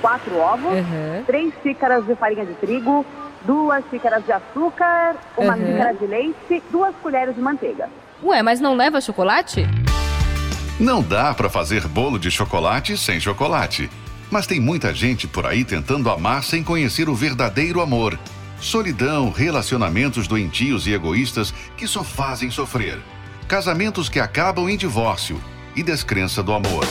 Quatro 0.00 0.36
ovos, 0.38 0.72
uhum. 0.72 1.24
três 1.26 1.52
xícaras 1.64 2.06
de 2.06 2.14
farinha 2.14 2.46
de 2.46 2.54
trigo, 2.54 3.04
duas 3.44 3.84
xícaras 3.90 4.24
de 4.24 4.32
açúcar, 4.32 5.16
uma 5.36 5.56
uhum. 5.56 5.66
xícara 5.66 5.94
de 5.94 6.06
leite, 6.06 6.62
duas 6.70 6.94
colheres 7.02 7.34
de 7.34 7.40
manteiga. 7.40 7.88
Ué, 8.22 8.42
mas 8.42 8.60
não 8.60 8.76
leva 8.76 9.00
chocolate? 9.00 9.66
Não 10.78 11.02
dá 11.02 11.32
para 11.32 11.48
fazer 11.48 11.86
bolo 11.88 12.18
de 12.18 12.30
chocolate 12.30 12.96
sem 12.96 13.18
chocolate. 13.18 13.90
Mas 14.30 14.46
tem 14.46 14.60
muita 14.60 14.94
gente 14.94 15.26
por 15.26 15.46
aí 15.46 15.64
tentando 15.64 16.10
amar 16.10 16.44
sem 16.44 16.62
conhecer 16.62 17.08
o 17.08 17.14
verdadeiro 17.14 17.80
amor. 17.80 18.18
Solidão, 18.60 19.30
relacionamentos 19.30 20.28
doentios 20.28 20.86
e 20.86 20.92
egoístas 20.92 21.52
que 21.76 21.86
só 21.86 22.04
fazem 22.04 22.50
sofrer. 22.50 22.98
Casamentos 23.48 24.08
que 24.08 24.20
acabam 24.20 24.68
em 24.68 24.76
divórcio 24.76 25.42
e 25.74 25.82
descrença 25.82 26.42
do 26.42 26.52
amor. 26.52 26.84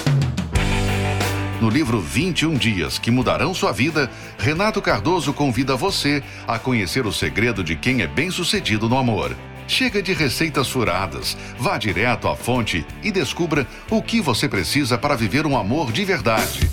No 1.62 1.70
livro 1.70 2.00
21 2.00 2.56
Dias 2.56 2.98
que 2.98 3.12
Mudarão 3.12 3.54
Sua 3.54 3.72
Vida, 3.72 4.10
Renato 4.38 4.82
Cardoso 4.82 5.32
convida 5.32 5.76
você 5.76 6.24
a 6.48 6.58
conhecer 6.58 7.06
o 7.06 7.14
segredo 7.14 7.64
de 7.64 7.76
quem 7.76 8.02
é 8.02 8.08
bem-sucedido 8.08 8.90
no 8.90 8.98
amor. 8.98 9.36
Chega 9.70 10.02
de 10.02 10.12
receitas 10.14 10.68
furadas, 10.68 11.38
vá 11.60 11.78
direto 11.78 12.28
à 12.28 12.36
fonte 12.36 12.84
e 13.04 13.12
descubra 13.12 13.68
o 13.92 14.02
que 14.02 14.20
você 14.20 14.50
precisa 14.50 14.98
para 14.98 15.16
viver 15.16 15.46
um 15.46 15.56
amor 15.56 15.92
de 15.92 16.04
verdade. 16.04 16.68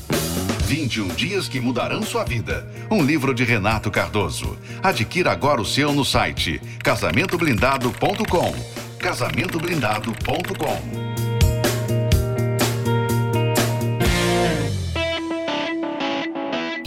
21 0.64 1.08
Dias 1.08 1.46
que 1.46 1.60
Mudarão 1.60 2.02
Sua 2.02 2.24
Vida. 2.24 2.66
Um 2.90 3.04
livro 3.04 3.34
de 3.34 3.44
Renato 3.44 3.90
Cardoso. 3.90 4.56
Adquira 4.82 5.30
agora 5.30 5.60
o 5.60 5.64
seu 5.64 5.92
no 5.92 6.06
site 6.06 6.58
casamentoblindado.com. 6.82 8.54
Casamentoblindado.com. 8.98 11.15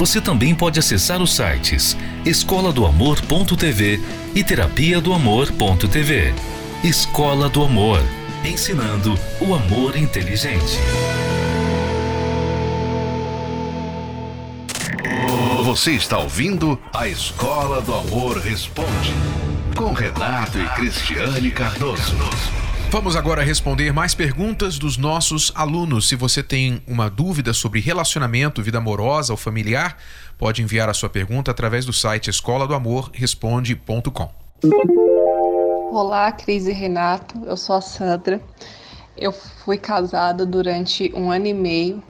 você 0.00 0.18
também 0.18 0.54
pode 0.54 0.78
acessar 0.78 1.20
os 1.20 1.34
sites 1.34 1.94
escola 2.24 2.72
do 2.72 2.86
amor.tv 2.86 4.00
e 4.34 4.42
terapia 4.42 4.98
do 4.98 5.12
amor.tv. 5.12 6.32
Escola 6.82 7.50
do 7.50 7.62
Amor, 7.62 8.00
ensinando 8.42 9.14
o 9.42 9.54
amor 9.54 9.94
inteligente. 9.98 10.78
Você 15.64 15.90
está 15.90 16.18
ouvindo 16.18 16.80
a 16.94 17.06
Escola 17.06 17.82
do 17.82 17.94
Amor 17.94 18.38
Responde 18.38 19.12
com 19.76 19.92
Renato 19.92 20.58
e 20.58 20.66
Cristiane 20.76 21.50
Cardoso. 21.50 22.16
Vamos 22.90 23.14
agora 23.14 23.44
responder 23.44 23.92
mais 23.92 24.16
perguntas 24.16 24.76
dos 24.76 24.96
nossos 24.96 25.52
alunos. 25.54 26.08
Se 26.08 26.16
você 26.16 26.42
tem 26.42 26.82
uma 26.88 27.08
dúvida 27.08 27.52
sobre 27.52 27.78
relacionamento, 27.78 28.60
vida 28.64 28.78
amorosa 28.78 29.32
ou 29.32 29.36
familiar, 29.36 29.96
pode 30.36 30.60
enviar 30.60 30.88
a 30.88 30.94
sua 30.94 31.08
pergunta 31.08 31.52
através 31.52 31.86
do 31.86 31.92
site 31.92 32.28
escola 32.28 32.66
do 32.66 32.74
amor 32.74 33.08
responde.com. 33.14 34.28
Olá, 35.92 36.32
Cris 36.32 36.66
e 36.66 36.72
Renato. 36.72 37.38
Eu 37.46 37.56
sou 37.56 37.76
a 37.76 37.80
Sandra. 37.80 38.42
Eu 39.16 39.30
fui 39.30 39.78
casada 39.78 40.44
durante 40.44 41.12
um 41.14 41.30
ano 41.30 41.46
e 41.46 41.54
meio, 41.54 42.02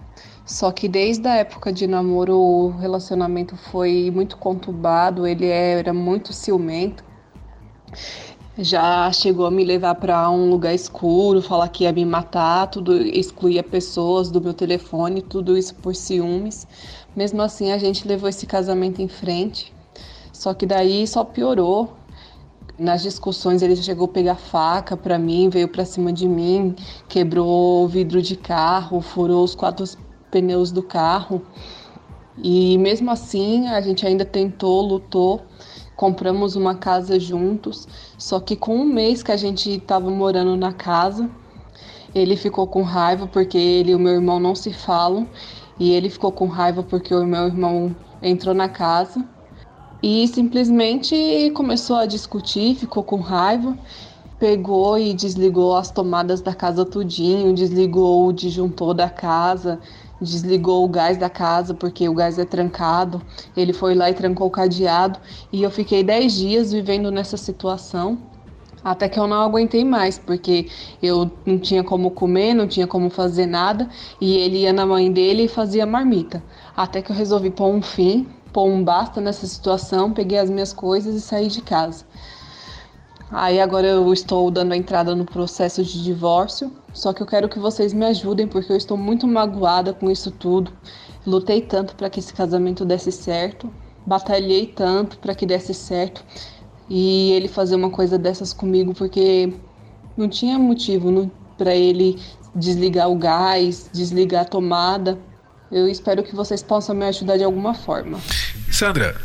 só 0.47 0.73
que 0.73 0.89
desde 0.89 1.29
a 1.29 1.37
época 1.37 1.71
de 1.71 1.87
namoro 1.87 2.39
o 2.39 2.71
relacionamento 2.79 3.55
foi 3.71 4.11
muito 4.11 4.39
conturbado, 4.39 5.27
ele 5.27 5.47
era 5.47 5.93
muito 5.93 6.33
ciumento. 6.33 7.05
Já 8.63 9.11
chegou 9.11 9.47
a 9.47 9.51
me 9.51 9.65
levar 9.65 9.95
para 9.95 10.31
um 10.31 10.51
lugar 10.51 10.75
escuro, 10.75 11.41
falar 11.41 11.67
que 11.69 11.85
ia 11.85 11.93
me 11.93 12.05
matar, 12.05 12.67
tudo 12.67 12.95
excluía 12.95 13.63
pessoas 13.63 14.31
do 14.31 14.39
meu 14.39 14.53
telefone, 14.53 15.23
tudo 15.23 15.57
isso 15.57 15.75
por 15.77 15.95
ciúmes. 15.97 16.67
Mesmo 17.17 17.41
assim, 17.41 17.73
a 17.73 17.79
gente 17.79 18.07
levou 18.07 18.29
esse 18.29 18.45
casamento 18.45 19.01
em 19.01 19.09
frente. 19.09 19.73
Só 20.31 20.53
que 20.53 20.67
daí 20.67 21.07
só 21.07 21.25
piorou. 21.25 21.95
Nas 22.79 23.01
discussões 23.01 23.63
ele 23.63 23.77
chegou 23.77 24.05
a 24.05 24.09
pegar 24.09 24.35
faca 24.35 24.95
para 24.95 25.19
mim, 25.19 25.49
veio 25.49 25.69
para 25.69 25.87
cima 25.87 26.13
de 26.13 26.29
mim, 26.29 26.77
quebrou 27.09 27.85
o 27.85 27.89
vidro 27.89 28.21
de 28.21 28.37
carro, 28.37 29.01
furou 29.01 29.43
os 29.43 29.55
quatro 29.55 29.87
pneus 30.31 30.71
do 30.71 30.83
carro. 30.83 31.41
E 32.37 32.77
mesmo 32.77 33.11
assim, 33.11 33.69
a 33.69 33.81
gente 33.81 34.07
ainda 34.07 34.25
tentou, 34.27 34.83
lutou, 34.83 35.41
compramos 36.01 36.57
uma 36.57 36.75
casa 36.75 37.21
juntos. 37.21 37.87
Só 38.17 38.41
que 38.41 38.57
com 38.57 38.75
um 38.75 38.87
mês 38.87 39.23
que 39.23 39.31
a 39.31 39.37
gente 39.37 39.71
estava 39.71 40.11
morando 40.11 40.57
na 40.57 40.73
casa, 40.73 41.29
ele 42.15 42.37
ficou 42.37 42.67
com 42.67 42.81
raiva 42.81 43.27
porque 43.27 43.59
ele 43.59 43.93
e 43.93 43.95
o 43.95 43.99
meu 43.99 44.15
irmão 44.15 44.41
não 44.41 44.55
se 44.55 44.73
falam. 44.73 45.29
E 45.79 45.93
ele 45.93 46.09
ficou 46.09 46.33
com 46.33 46.47
raiva 46.47 46.83
porque 46.83 47.15
o 47.15 47.27
meu 47.27 47.45
irmão 47.49 47.95
entrou 48.23 48.55
na 48.55 48.67
casa 48.67 49.23
e 50.03 50.27
simplesmente 50.29 51.53
começou 51.55 51.97
a 51.97 52.07
discutir, 52.07 52.77
ficou 52.77 53.03
com 53.03 53.17
raiva, 53.17 53.77
pegou 54.39 54.99
e 54.99 55.13
desligou 55.13 55.77
as 55.77 55.91
tomadas 55.91 56.41
da 56.41 56.55
casa 56.55 56.83
tudinho, 56.83 57.53
desligou 57.53 58.27
o 58.27 58.33
disjuntor 58.33 58.95
da 58.95 59.11
casa, 59.11 59.79
desligou 60.21 60.85
o 60.85 60.89
gás 60.89 61.17
da 61.17 61.31
casa 61.31 61.75
porque 61.75 62.09
o 62.09 62.15
gás 62.15 62.39
é 62.39 62.45
trancado. 62.45 63.23
Ele 63.57 63.73
foi 63.73 63.95
lá 63.95 64.11
e 64.11 64.15
trancou 64.15 64.47
o 64.49 64.51
cadeado 64.51 65.19
e 65.53 65.63
eu 65.63 65.71
fiquei 65.71 66.03
10 66.03 66.33
dias 66.33 66.73
vivendo 66.73 67.11
nessa 67.11 67.37
situação. 67.37 68.19
Até 68.83 69.09
que 69.09 69.21
eu 69.21 69.27
não 69.27 69.43
aguentei 69.43 69.85
mais, 69.85 70.19
porque 70.19 70.69
eu 71.03 71.31
não 71.45 71.59
tinha 71.59 71.85
como 71.85 72.11
comer, 72.11 72.55
não 72.55 72.67
tinha 72.67 72.87
como 72.87 73.11
fazer 73.11 73.45
nada, 73.45 73.87
e 74.19 74.39
ele 74.39 74.61
ia 74.61 74.73
na 74.73 74.87
mãe 74.87 75.13
dele 75.13 75.45
e 75.45 75.49
fazia 75.49 75.85
marmita. 75.85 76.43
Até 76.75 77.03
que 77.03 77.13
eu 77.13 77.17
resolvi 77.17 77.51
pôr 77.51 77.69
um 77.69 77.83
fim, 77.83 78.27
pôr 78.53 78.67
um 78.67 78.83
basta 78.83 79.21
nessa 79.21 79.47
situação, 79.47 80.13
peguei 80.13 80.39
as 80.39 80.49
minhas 80.49 80.73
coisas 80.73 81.15
e 81.15 81.21
saí 81.21 81.49
de 81.49 81.61
casa. 81.61 82.07
Aí 83.33 83.61
agora 83.61 83.87
eu 83.87 84.13
estou 84.13 84.51
dando 84.51 84.73
a 84.73 84.77
entrada 84.77 85.15
no 85.15 85.25
processo 85.25 85.85
de 85.85 86.03
divórcio, 86.03 86.73
só 86.93 87.13
que 87.13 87.23
eu 87.23 87.27
quero 87.27 87.49
que 87.49 87.61
vocês 87.61 87.93
me 87.93 88.05
ajudem 88.07 88.49
porque 88.49 88.73
eu 88.73 88.77
estou 88.77 88.97
muito 88.97 89.27
magoada 89.27 89.93
com 89.93 90.11
isso 90.11 90.31
tudo. 90.33 90.73
Lutei 91.25 91.61
tanto 91.61 91.95
para 91.95 92.11
que 92.11 92.19
esse 92.19 92.35
casamento 92.35 92.85
desse 92.85 93.13
certo, 93.13 93.73
batalhei 94.05 94.67
tanto 94.67 95.19
para 95.19 95.35
que 95.35 95.47
desse 95.47 95.73
certo 95.73 96.25
e 96.89 97.31
ele 97.33 97.47
fazer 97.47 97.77
uma 97.77 97.91
coisa 97.91 98.19
dessas 98.19 98.53
comigo 98.53 98.93
porque 98.95 99.53
não 100.17 100.29
tinha 100.29 100.59
motivo 100.59 101.31
para 101.57 101.75
ele 101.75 102.19
desligar 102.55 103.09
o 103.09 103.15
gás, 103.15 103.89
desligar 103.93 104.43
a 104.43 104.45
tomada. 104.45 105.17
Eu 105.71 105.87
espero 105.87 106.25
que 106.25 106.35
vocês 106.35 106.65
possam 106.65 106.97
me 106.97 107.05
ajudar 107.05 107.37
de 107.37 107.45
alguma 107.45 107.75
forma. 107.75 108.19
Sandra, 108.73 109.17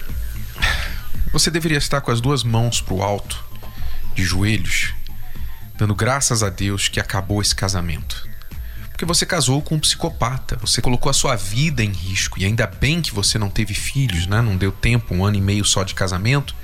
você 1.34 1.50
deveria 1.50 1.80
estar 1.80 2.02
com 2.02 2.12
as 2.12 2.22
duas 2.22 2.44
mãos 2.44 2.82
pro 2.82 3.02
alto, 3.02 3.44
de 4.16 4.24
joelhos, 4.24 4.94
dando 5.78 5.94
graças 5.94 6.42
a 6.42 6.50
Deus 6.50 6.88
que 6.88 7.00
acabou 7.00 7.42
esse 7.42 7.54
casamento. 7.54 8.28
Porque 8.90 9.04
você 9.04 9.26
casou 9.26 9.62
com 9.62 9.76
um 9.76 9.80
psicopata, 9.80 10.56
você 10.56 10.82
colocou 10.82 11.10
a 11.10 11.14
sua 11.14 11.36
vida 11.36 11.84
em 11.84 11.92
risco 11.92 12.40
e 12.40 12.46
ainda 12.46 12.66
bem 12.66 13.02
que 13.02 13.14
você 13.14 13.38
não 13.38 13.50
teve 13.50 13.74
filhos, 13.74 14.26
né? 14.26 14.42
Não 14.42 14.56
deu 14.56 14.72
tempo, 14.72 15.14
um 15.14 15.26
ano 15.26 15.36
e 15.36 15.42
meio 15.42 15.66
só 15.66 15.84
de 15.84 15.94
casamento, 15.94 16.56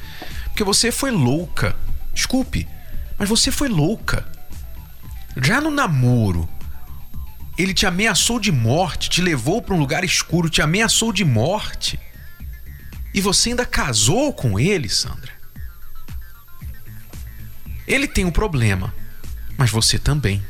porque 0.46 0.63
você 0.63 0.93
foi 0.93 1.12
louca. 1.12 1.75
Desculpe, 2.13 2.65
mas 3.19 3.28
você 3.28 3.52
foi 3.52 3.67
louca. 3.67 4.25
Já 5.36 5.60
no 5.60 5.69
namoro, 5.69 6.47
ele 7.58 7.73
te 7.73 7.86
ameaçou 7.86 8.39
de 8.39 8.52
morte, 8.52 9.10
te 9.10 9.21
levou 9.21 9.62
para 9.62 9.75
um 9.75 9.80
lugar 9.80 10.06
escuro, 10.06 10.49
te 10.49 10.62
ameaçou 10.62 11.12
de 11.12 11.25
morte. 11.25 11.99
E 13.13 13.19
você 13.19 13.49
ainda 13.49 13.65
casou 13.65 14.32
com 14.32 14.58
ele, 14.58 14.88
Sandra? 14.88 15.40
Ele 17.91 18.08
tem 18.08 18.23
um 18.23 18.32
problema, 18.32 18.93
mas 19.58 19.69
você 19.69 19.99
também. 19.99 20.41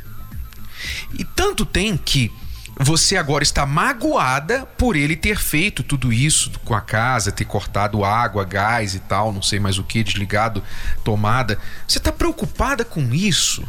E 1.17 1.25
tanto 1.25 1.65
tem 1.65 1.97
que 1.97 2.31
você 2.79 3.17
agora 3.17 3.43
está 3.43 3.65
magoada 3.65 4.65
por 4.77 4.95
ele 4.95 5.15
ter 5.15 5.37
feito 5.37 5.81
tudo 5.81 6.13
isso 6.13 6.51
com 6.63 6.75
a 6.75 6.81
casa, 6.81 7.31
ter 7.31 7.45
cortado 7.45 8.05
água, 8.05 8.45
gás 8.45 8.93
e 8.93 8.99
tal, 8.99 9.33
não 9.33 9.41
sei 9.41 9.59
mais 9.59 9.79
o 9.79 9.83
que, 9.83 10.03
desligado 10.03 10.63
tomada. 11.03 11.59
Você 11.87 11.97
está 11.97 12.11
preocupada 12.11 12.85
com 12.85 13.13
isso? 13.13 13.67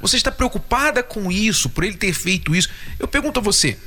Você 0.00 0.16
está 0.16 0.32
preocupada 0.32 1.00
com 1.00 1.30
isso, 1.30 1.70
por 1.70 1.84
ele 1.84 1.96
ter 1.96 2.12
feito 2.12 2.56
isso? 2.56 2.68
Eu 2.98 3.06
pergunto 3.06 3.38
a 3.38 3.42
você: 3.42 3.78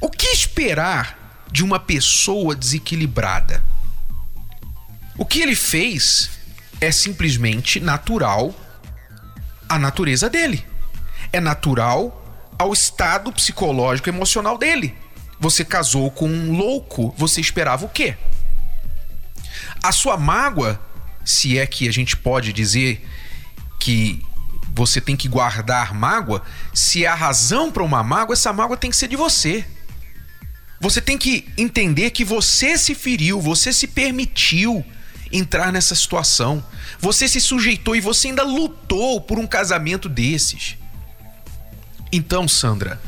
o 0.00 0.10
que 0.10 0.26
esperar 0.26 1.46
de 1.52 1.62
uma 1.62 1.78
pessoa 1.78 2.56
desequilibrada? 2.56 3.62
O 5.16 5.24
que 5.24 5.40
ele 5.40 5.54
fez 5.54 6.39
é 6.80 6.90
simplesmente 6.90 7.78
natural 7.78 8.54
à 9.68 9.78
natureza 9.78 10.30
dele. 10.30 10.64
É 11.32 11.40
natural 11.40 12.16
ao 12.58 12.72
estado 12.72 13.32
psicológico 13.32 14.08
e 14.08 14.12
emocional 14.12 14.56
dele. 14.56 14.94
Você 15.38 15.64
casou 15.64 16.10
com 16.10 16.28
um 16.28 16.56
louco, 16.56 17.14
você 17.16 17.40
esperava 17.40 17.86
o 17.86 17.88
quê? 17.88 18.16
A 19.82 19.92
sua 19.92 20.16
mágoa, 20.16 20.80
se 21.24 21.58
é 21.58 21.66
que 21.66 21.88
a 21.88 21.92
gente 21.92 22.16
pode 22.16 22.52
dizer 22.52 23.06
que 23.78 24.22
você 24.74 25.00
tem 25.00 25.16
que 25.16 25.28
guardar 25.28 25.94
mágoa, 25.94 26.42
se 26.72 27.04
é 27.04 27.08
a 27.08 27.14
razão 27.14 27.70
para 27.70 27.82
uma 27.82 28.02
mágoa, 28.02 28.34
essa 28.34 28.52
mágoa 28.52 28.76
tem 28.76 28.90
que 28.90 28.96
ser 28.96 29.08
de 29.08 29.16
você. 29.16 29.64
Você 30.80 31.00
tem 31.00 31.18
que 31.18 31.48
entender 31.58 32.10
que 32.10 32.24
você 32.24 32.76
se 32.78 32.94
feriu, 32.94 33.40
você 33.40 33.72
se 33.72 33.86
permitiu 33.86 34.84
entrar 35.32 35.72
nessa 35.72 35.94
situação. 35.94 36.64
Você 36.98 37.28
se 37.28 37.40
sujeitou 37.40 37.94
e 37.94 38.00
você 38.00 38.28
ainda 38.28 38.42
lutou 38.42 39.20
por 39.20 39.38
um 39.38 39.46
casamento 39.46 40.08
desses. 40.08 40.76
Então, 42.12 42.48
Sandra, 42.48 43.00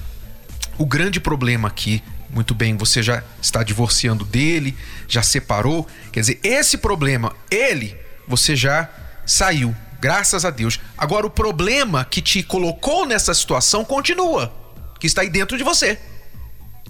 o 0.78 0.86
grande 0.86 1.18
problema 1.20 1.68
aqui, 1.68 2.02
muito 2.30 2.54
bem, 2.54 2.76
você 2.76 3.02
já 3.02 3.22
está 3.40 3.62
divorciando 3.62 4.24
dele, 4.24 4.76
já 5.08 5.22
separou, 5.22 5.86
quer 6.12 6.20
dizer, 6.20 6.40
esse 6.42 6.78
problema, 6.78 7.34
ele, 7.50 7.96
você 8.26 8.54
já 8.54 8.88
saiu, 9.26 9.74
Graças 10.02 10.44
a 10.44 10.50
Deus. 10.50 10.80
Agora, 10.98 11.24
o 11.24 11.30
problema 11.30 12.04
que 12.04 12.20
te 12.20 12.42
colocou 12.42 13.06
nessa 13.06 13.32
situação 13.32 13.84
continua, 13.84 14.52
que 14.98 15.06
está 15.06 15.22
aí 15.22 15.30
dentro 15.30 15.56
de 15.56 15.62
você. 15.62 15.96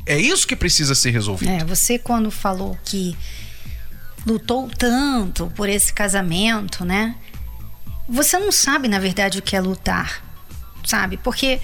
É 0.06 0.18
isso 0.18 0.46
que 0.46 0.56
precisa 0.56 0.94
ser 0.94 1.10
resolvido. 1.10 1.50
É, 1.50 1.62
você 1.62 1.98
quando 1.98 2.30
falou 2.30 2.74
que 2.82 3.14
lutou 4.26 4.68
tanto 4.78 5.52
por 5.56 5.68
esse 5.68 5.92
casamento, 5.92 6.84
né? 6.84 7.16
Você 8.08 8.38
não 8.38 8.52
sabe, 8.52 8.88
na 8.88 8.98
verdade, 8.98 9.38
o 9.38 9.42
que 9.42 9.56
é 9.56 9.60
lutar, 9.60 10.22
sabe? 10.84 11.16
Porque 11.16 11.60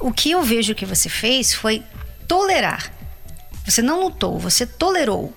o 0.00 0.12
que 0.12 0.30
eu 0.30 0.42
vejo 0.42 0.74
que 0.74 0.86
você 0.86 1.08
fez 1.08 1.54
foi 1.54 1.82
tolerar. 2.26 2.92
Você 3.64 3.82
não 3.82 4.00
lutou, 4.00 4.38
você 4.38 4.66
tolerou. 4.66 5.34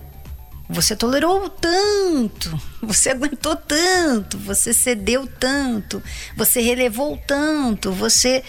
Você 0.69 0.95
tolerou 0.95 1.50
tanto, 1.50 2.58
você 2.82 3.10
aguentou 3.10 3.58
tanto, 3.58 4.38
você 4.38 4.74
cedeu 4.74 5.28
tanto, 5.28 6.02
você 6.38 6.62
relevou 6.62 7.17
tanto, 7.28 7.91
você 7.91 8.41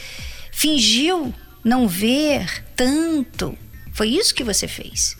fingiu 0.53 1.35
não 1.65 1.89
ver 1.89 2.65
tanto. 2.77 3.59
Foi 3.93 4.09
isso 4.09 4.35
que 4.35 4.45
você 4.45 4.69
fez. 4.69 5.17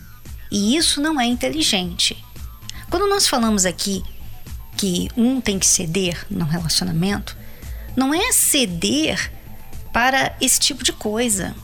E 0.49 0.77
isso 0.77 1.01
não 1.01 1.19
é 1.19 1.25
inteligente. 1.25 2.15
Quando 2.93 3.09
nós 3.09 3.27
falamos 3.27 3.65
aqui 3.65 4.03
que 4.77 5.09
um 5.17 5.41
tem 5.41 5.57
que 5.57 5.65
ceder 5.65 6.27
no 6.29 6.45
relacionamento, 6.45 7.35
não 7.95 8.13
é 8.13 8.31
ceder 8.31 9.31
para 9.91 10.37
esse 10.39 10.59
tipo 10.59 10.83
de 10.83 10.93
coisa, 10.93 11.55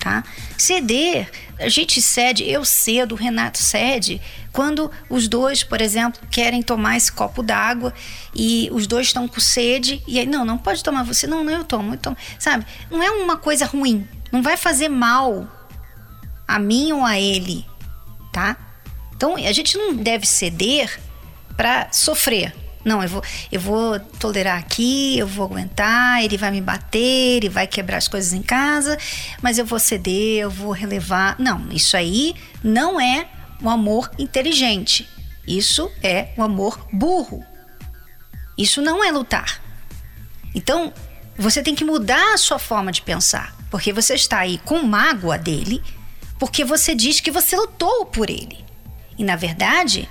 tá? 0.00 0.24
Ceder, 0.58 1.30
a 1.60 1.68
gente 1.68 2.02
cede, 2.02 2.42
eu 2.42 2.64
cedo, 2.64 3.12
o 3.12 3.16
Renato 3.16 3.58
cede 3.58 4.20
quando 4.52 4.90
os 5.08 5.28
dois, 5.28 5.62
por 5.62 5.80
exemplo, 5.80 6.20
querem 6.28 6.60
tomar 6.60 6.96
esse 6.96 7.12
copo 7.12 7.40
d'água 7.40 7.94
e 8.34 8.68
os 8.72 8.88
dois 8.88 9.06
estão 9.06 9.28
com 9.28 9.38
sede, 9.38 10.02
e 10.08 10.18
aí, 10.18 10.26
não, 10.26 10.44
não 10.44 10.58
pode 10.58 10.82
tomar 10.82 11.04
você, 11.04 11.24
não, 11.24 11.44
não, 11.44 11.52
eu 11.52 11.62
tomo, 11.62 11.94
eu 11.94 11.98
tomo. 11.98 12.16
Sabe? 12.40 12.66
Não 12.90 13.00
é 13.00 13.12
uma 13.12 13.36
coisa 13.36 13.64
ruim, 13.64 14.08
não 14.32 14.42
vai 14.42 14.56
fazer 14.56 14.88
mal 14.88 15.46
a 16.48 16.58
mim 16.58 16.90
ou 16.90 17.04
a 17.04 17.16
ele, 17.16 17.64
tá? 18.32 18.71
Então, 19.22 19.36
a 19.36 19.52
gente 19.52 19.78
não 19.78 19.94
deve 19.94 20.26
ceder 20.26 20.98
para 21.56 21.86
sofrer. 21.92 22.52
Não, 22.84 23.00
eu 23.00 23.08
vou, 23.08 23.22
eu 23.52 23.60
vou 23.60 24.00
tolerar 24.18 24.58
aqui, 24.58 25.16
eu 25.16 25.28
vou 25.28 25.44
aguentar, 25.44 26.24
ele 26.24 26.36
vai 26.36 26.50
me 26.50 26.60
bater, 26.60 27.36
ele 27.36 27.48
vai 27.48 27.68
quebrar 27.68 27.98
as 27.98 28.08
coisas 28.08 28.32
em 28.32 28.42
casa, 28.42 28.98
mas 29.40 29.58
eu 29.58 29.64
vou 29.64 29.78
ceder, 29.78 30.40
eu 30.40 30.50
vou 30.50 30.72
relevar. 30.72 31.36
Não, 31.38 31.70
isso 31.70 31.96
aí 31.96 32.34
não 32.64 33.00
é 33.00 33.28
o 33.62 33.70
amor 33.70 34.10
inteligente. 34.18 35.08
Isso 35.46 35.88
é 36.02 36.30
o 36.36 36.42
amor 36.42 36.84
burro. 36.92 37.44
Isso 38.58 38.82
não 38.82 39.04
é 39.04 39.12
lutar. 39.12 39.62
Então, 40.52 40.92
você 41.38 41.62
tem 41.62 41.76
que 41.76 41.84
mudar 41.84 42.34
a 42.34 42.38
sua 42.38 42.58
forma 42.58 42.90
de 42.90 43.02
pensar, 43.02 43.54
porque 43.70 43.92
você 43.92 44.14
está 44.14 44.40
aí 44.40 44.58
com 44.64 44.82
mágoa 44.82 45.38
dele, 45.38 45.80
porque 46.40 46.64
você 46.64 46.92
diz 46.92 47.20
que 47.20 47.30
você 47.30 47.54
lutou 47.54 48.06
por 48.06 48.28
ele. 48.28 48.71
E 49.22 49.24
na 49.24 49.36
verdade, 49.36 50.08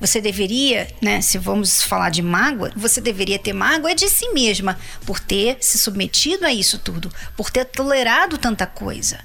você 0.00 0.20
deveria, 0.20 0.86
né, 1.02 1.20
se 1.20 1.38
vamos 1.38 1.82
falar 1.82 2.08
de 2.08 2.22
mágoa, 2.22 2.70
você 2.76 3.00
deveria 3.00 3.36
ter 3.36 3.52
mágoa 3.52 3.96
de 3.96 4.08
si 4.08 4.28
mesma 4.28 4.78
por 5.04 5.18
ter 5.18 5.56
se 5.60 5.76
submetido 5.76 6.46
a 6.46 6.52
isso 6.52 6.78
tudo, 6.78 7.12
por 7.36 7.50
ter 7.50 7.64
tolerado 7.64 8.38
tanta 8.38 8.64
coisa. 8.64 9.18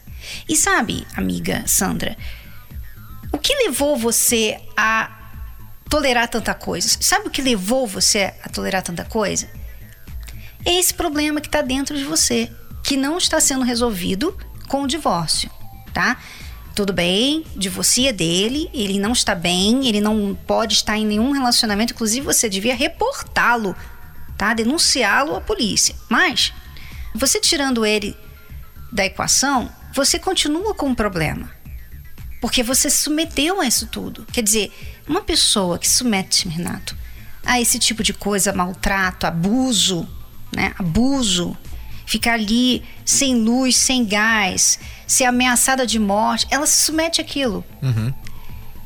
E 0.48 0.56
sabe, 0.56 1.06
amiga 1.16 1.64
Sandra, 1.68 2.18
o 3.32 3.38
que 3.38 3.54
levou 3.54 3.96
você 3.96 4.60
a 4.76 5.16
tolerar 5.88 6.28
tanta 6.28 6.56
coisa? 6.56 6.90
Sabe 7.00 7.28
o 7.28 7.32
que 7.32 7.44
levou 7.44 7.86
você 7.86 8.34
a 8.44 8.50
tolerar 8.50 8.82
tanta 8.82 9.06
coisa? 9.06 9.48
É 10.66 10.74
esse 10.74 10.96
problema 10.96 11.40
que 11.40 11.48
está 11.48 11.62
dentro 11.62 11.96
de 11.96 12.04
você, 12.04 12.50
que 12.84 12.98
não 12.98 13.20
está 13.20 13.40
sendo 13.40 13.64
resolvido 13.64 14.36
com 14.68 14.82
o 14.82 14.88
divórcio, 14.88 15.52
tá? 15.94 16.18
Tudo 16.76 16.94
bem, 16.94 17.46
divorcia 17.56 18.14
dele, 18.14 18.70
ele 18.74 19.00
não 19.00 19.12
está 19.12 19.36
bem, 19.36 19.88
ele 19.88 20.00
não 20.00 20.38
pode 20.48 20.76
estar 20.76 20.98
em 20.98 21.06
nenhum 21.06 21.32
relacionamento, 21.32 21.94
inclusive 21.94 22.26
você 22.26 22.48
devia 22.48 22.76
reportá-lo, 22.76 23.76
tá? 24.38 24.54
Denunciá-lo 24.54 25.36
à 25.36 25.42
polícia. 25.42 25.96
Mas 26.08 26.54
você 27.14 27.40
tirando 27.40 27.86
ele 27.86 28.16
da 28.92 29.06
equação, 29.06 29.70
você 29.94 30.18
continua 30.18 30.74
com 30.74 30.88
um 30.88 30.96
problema. 30.96 31.52
Porque 32.40 32.64
você 32.64 32.90
se 32.90 33.04
submeteu 33.04 33.60
a 33.60 33.66
isso 33.66 33.88
tudo. 33.88 34.26
Quer 34.32 34.42
dizer, 34.42 34.72
uma 35.08 35.22
pessoa 35.22 35.78
que 35.78 35.90
submete, 35.90 36.48
Renato, 36.48 36.96
a 37.46 37.60
esse 37.60 37.78
tipo 37.80 38.02
de 38.04 38.14
coisa, 38.14 38.54
maltrato, 38.54 39.28
abuso, 39.28 40.08
né? 40.56 40.74
Abuso, 40.80 41.58
ficar 42.10 42.34
ali 42.34 42.84
sem 43.06 43.36
luz, 43.36 43.78
sem 43.78 44.04
gás, 44.04 44.80
ser 45.06 45.26
ameaçada 45.26 45.86
de 45.86 46.00
morte, 46.00 46.48
ela 46.50 46.66
se 46.66 46.84
submete 46.86 47.22
àquilo. 47.22 47.64
Uhum. 47.84 48.12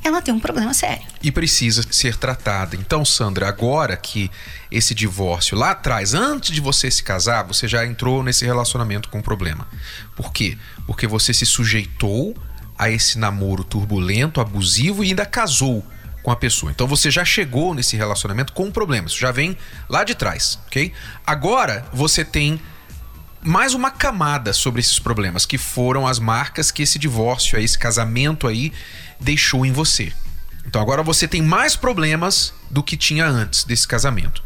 Ela 0.03 0.21
tem 0.21 0.33
um 0.33 0.41
problema 0.41 0.73
sério. 0.73 1.01
E 1.21 1.31
precisa 1.31 1.85
ser 1.89 2.17
tratada. 2.17 2.75
Então, 2.75 3.05
Sandra, 3.05 3.47
agora 3.47 3.95
que 3.95 4.29
esse 4.69 4.93
divórcio 4.93 5.57
lá 5.57 5.71
atrás, 5.71 6.13
antes 6.13 6.51
de 6.51 6.59
você 6.59 6.91
se 6.91 7.01
casar, 7.01 7.43
você 7.43 7.65
já 7.65 7.85
entrou 7.85 8.21
nesse 8.21 8.43
relacionamento 8.43 9.07
com 9.07 9.19
um 9.19 9.21
problema. 9.21 9.69
Por 10.17 10.33
quê? 10.33 10.57
Porque 10.85 11.07
você 11.07 11.33
se 11.33 11.45
sujeitou 11.45 12.35
a 12.77 12.89
esse 12.89 13.17
namoro 13.17 13.63
turbulento, 13.63 14.41
abusivo 14.41 15.01
e 15.01 15.07
ainda 15.07 15.25
casou 15.25 15.81
com 16.21 16.29
a 16.29 16.35
pessoa. 16.35 16.73
Então 16.73 16.87
você 16.87 17.09
já 17.09 17.23
chegou 17.23 17.73
nesse 17.73 17.95
relacionamento 17.95 18.51
com 18.51 18.65
um 18.65 18.71
problema. 18.71 19.07
Isso 19.07 19.17
já 19.17 19.31
vem 19.31 19.57
lá 19.87 20.03
de 20.03 20.13
trás, 20.13 20.59
ok? 20.67 20.91
Agora 21.25 21.85
você 21.93 22.25
tem 22.25 22.59
mais 23.45 23.73
uma 23.73 23.91
camada 23.91 24.53
sobre 24.53 24.79
esses 24.79 24.99
problemas, 24.99 25.45
que 25.45 25.57
foram 25.57 26.07
as 26.07 26.17
marcas 26.17 26.71
que 26.71 26.81
esse 26.81 26.97
divórcio, 26.97 27.59
esse 27.59 27.77
casamento 27.77 28.47
aí 28.47 28.71
deixou 29.19 29.65
em 29.65 29.71
você. 29.71 30.13
Então 30.65 30.81
agora 30.81 31.03
você 31.03 31.27
tem 31.27 31.41
mais 31.41 31.75
problemas 31.75 32.53
do 32.71 32.81
que 32.81 32.95
tinha 32.95 33.25
antes 33.25 33.65
desse 33.65 33.85
casamento. 33.85 34.41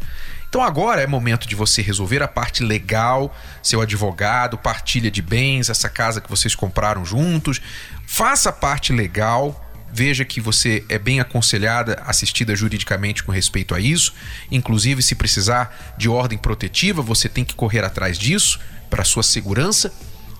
Então 0.48 0.62
agora 0.62 1.00
é 1.00 1.06
momento 1.06 1.46
de 1.46 1.54
você 1.54 1.80
resolver 1.80 2.22
a 2.22 2.28
parte 2.28 2.64
legal, 2.64 3.36
seu 3.62 3.80
advogado, 3.80 4.58
partilha 4.58 5.10
de 5.10 5.22
bens, 5.22 5.68
essa 5.68 5.88
casa 5.88 6.20
que 6.20 6.30
vocês 6.30 6.54
compraram 6.54 7.04
juntos. 7.04 7.60
Faça 8.04 8.48
a 8.48 8.52
parte 8.52 8.92
legal, 8.92 9.64
veja 9.92 10.24
que 10.24 10.40
você 10.40 10.84
é 10.88 10.98
bem 10.98 11.20
aconselhada, 11.20 12.02
assistida 12.04 12.56
juridicamente 12.56 13.22
com 13.22 13.30
respeito 13.30 13.74
a 13.74 13.80
isso. 13.80 14.12
Inclusive, 14.50 15.02
se 15.02 15.14
precisar 15.14 15.94
de 15.96 16.08
ordem 16.08 16.38
protetiva, 16.38 17.00
você 17.00 17.28
tem 17.28 17.44
que 17.44 17.54
correr 17.54 17.84
atrás 17.84 18.18
disso 18.18 18.58
para 18.88 19.04
sua 19.04 19.22
segurança. 19.22 19.92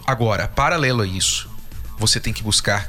Agora, 0.07 0.49
paralelo 0.49 1.03
a 1.03 1.07
isso, 1.07 1.49
você 1.99 2.19
tem 2.19 2.33
que 2.33 2.43
buscar 2.43 2.89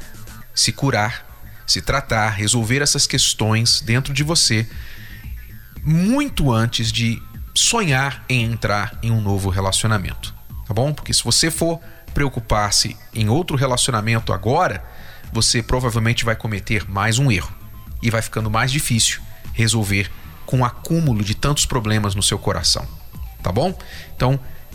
se 0.54 0.72
curar, 0.72 1.26
se 1.66 1.82
tratar, 1.82 2.30
resolver 2.30 2.82
essas 2.82 3.06
questões 3.06 3.82
dentro 3.82 4.14
de 4.14 4.24
você 4.24 4.68
muito 5.84 6.52
antes 6.52 6.92
de 6.92 7.22
sonhar 7.56 8.24
em 8.28 8.44
entrar 8.44 8.98
em 9.02 9.12
um 9.12 9.22
novo 9.22 9.50
relacionamento, 9.50 10.34
tá 10.68 10.74
bom? 10.74 10.94
Porque 10.94 11.14
se 11.14 11.24
você 11.24 11.50
for 11.50 11.80
preocupar-se 12.14 12.98
em 13.14 13.30
outro 13.30 13.56
relacionamento 13.56 14.34
agora, 14.34 14.84
você 15.32 15.62
provavelmente 15.62 16.26
vai 16.26 16.36
cometer 16.36 16.90
mais 16.90 17.20
um 17.20 17.32
erro 17.32 17.54
e 18.02 18.10
vai 18.10 18.22
ficando 18.22 18.50
mais 18.50 18.72
difícil 18.72 19.22
resolver 19.54 20.10
com 20.46 20.62
o 20.62 20.66
acúmulo 20.66 21.24
de 21.24 21.36
tantos 21.36 21.66
problemas 21.66 22.16
no 22.16 22.24
seu 22.24 22.40
coração, 22.40 22.88
tá 23.44 23.52
bom? 23.52 23.78
Então, 24.16 24.40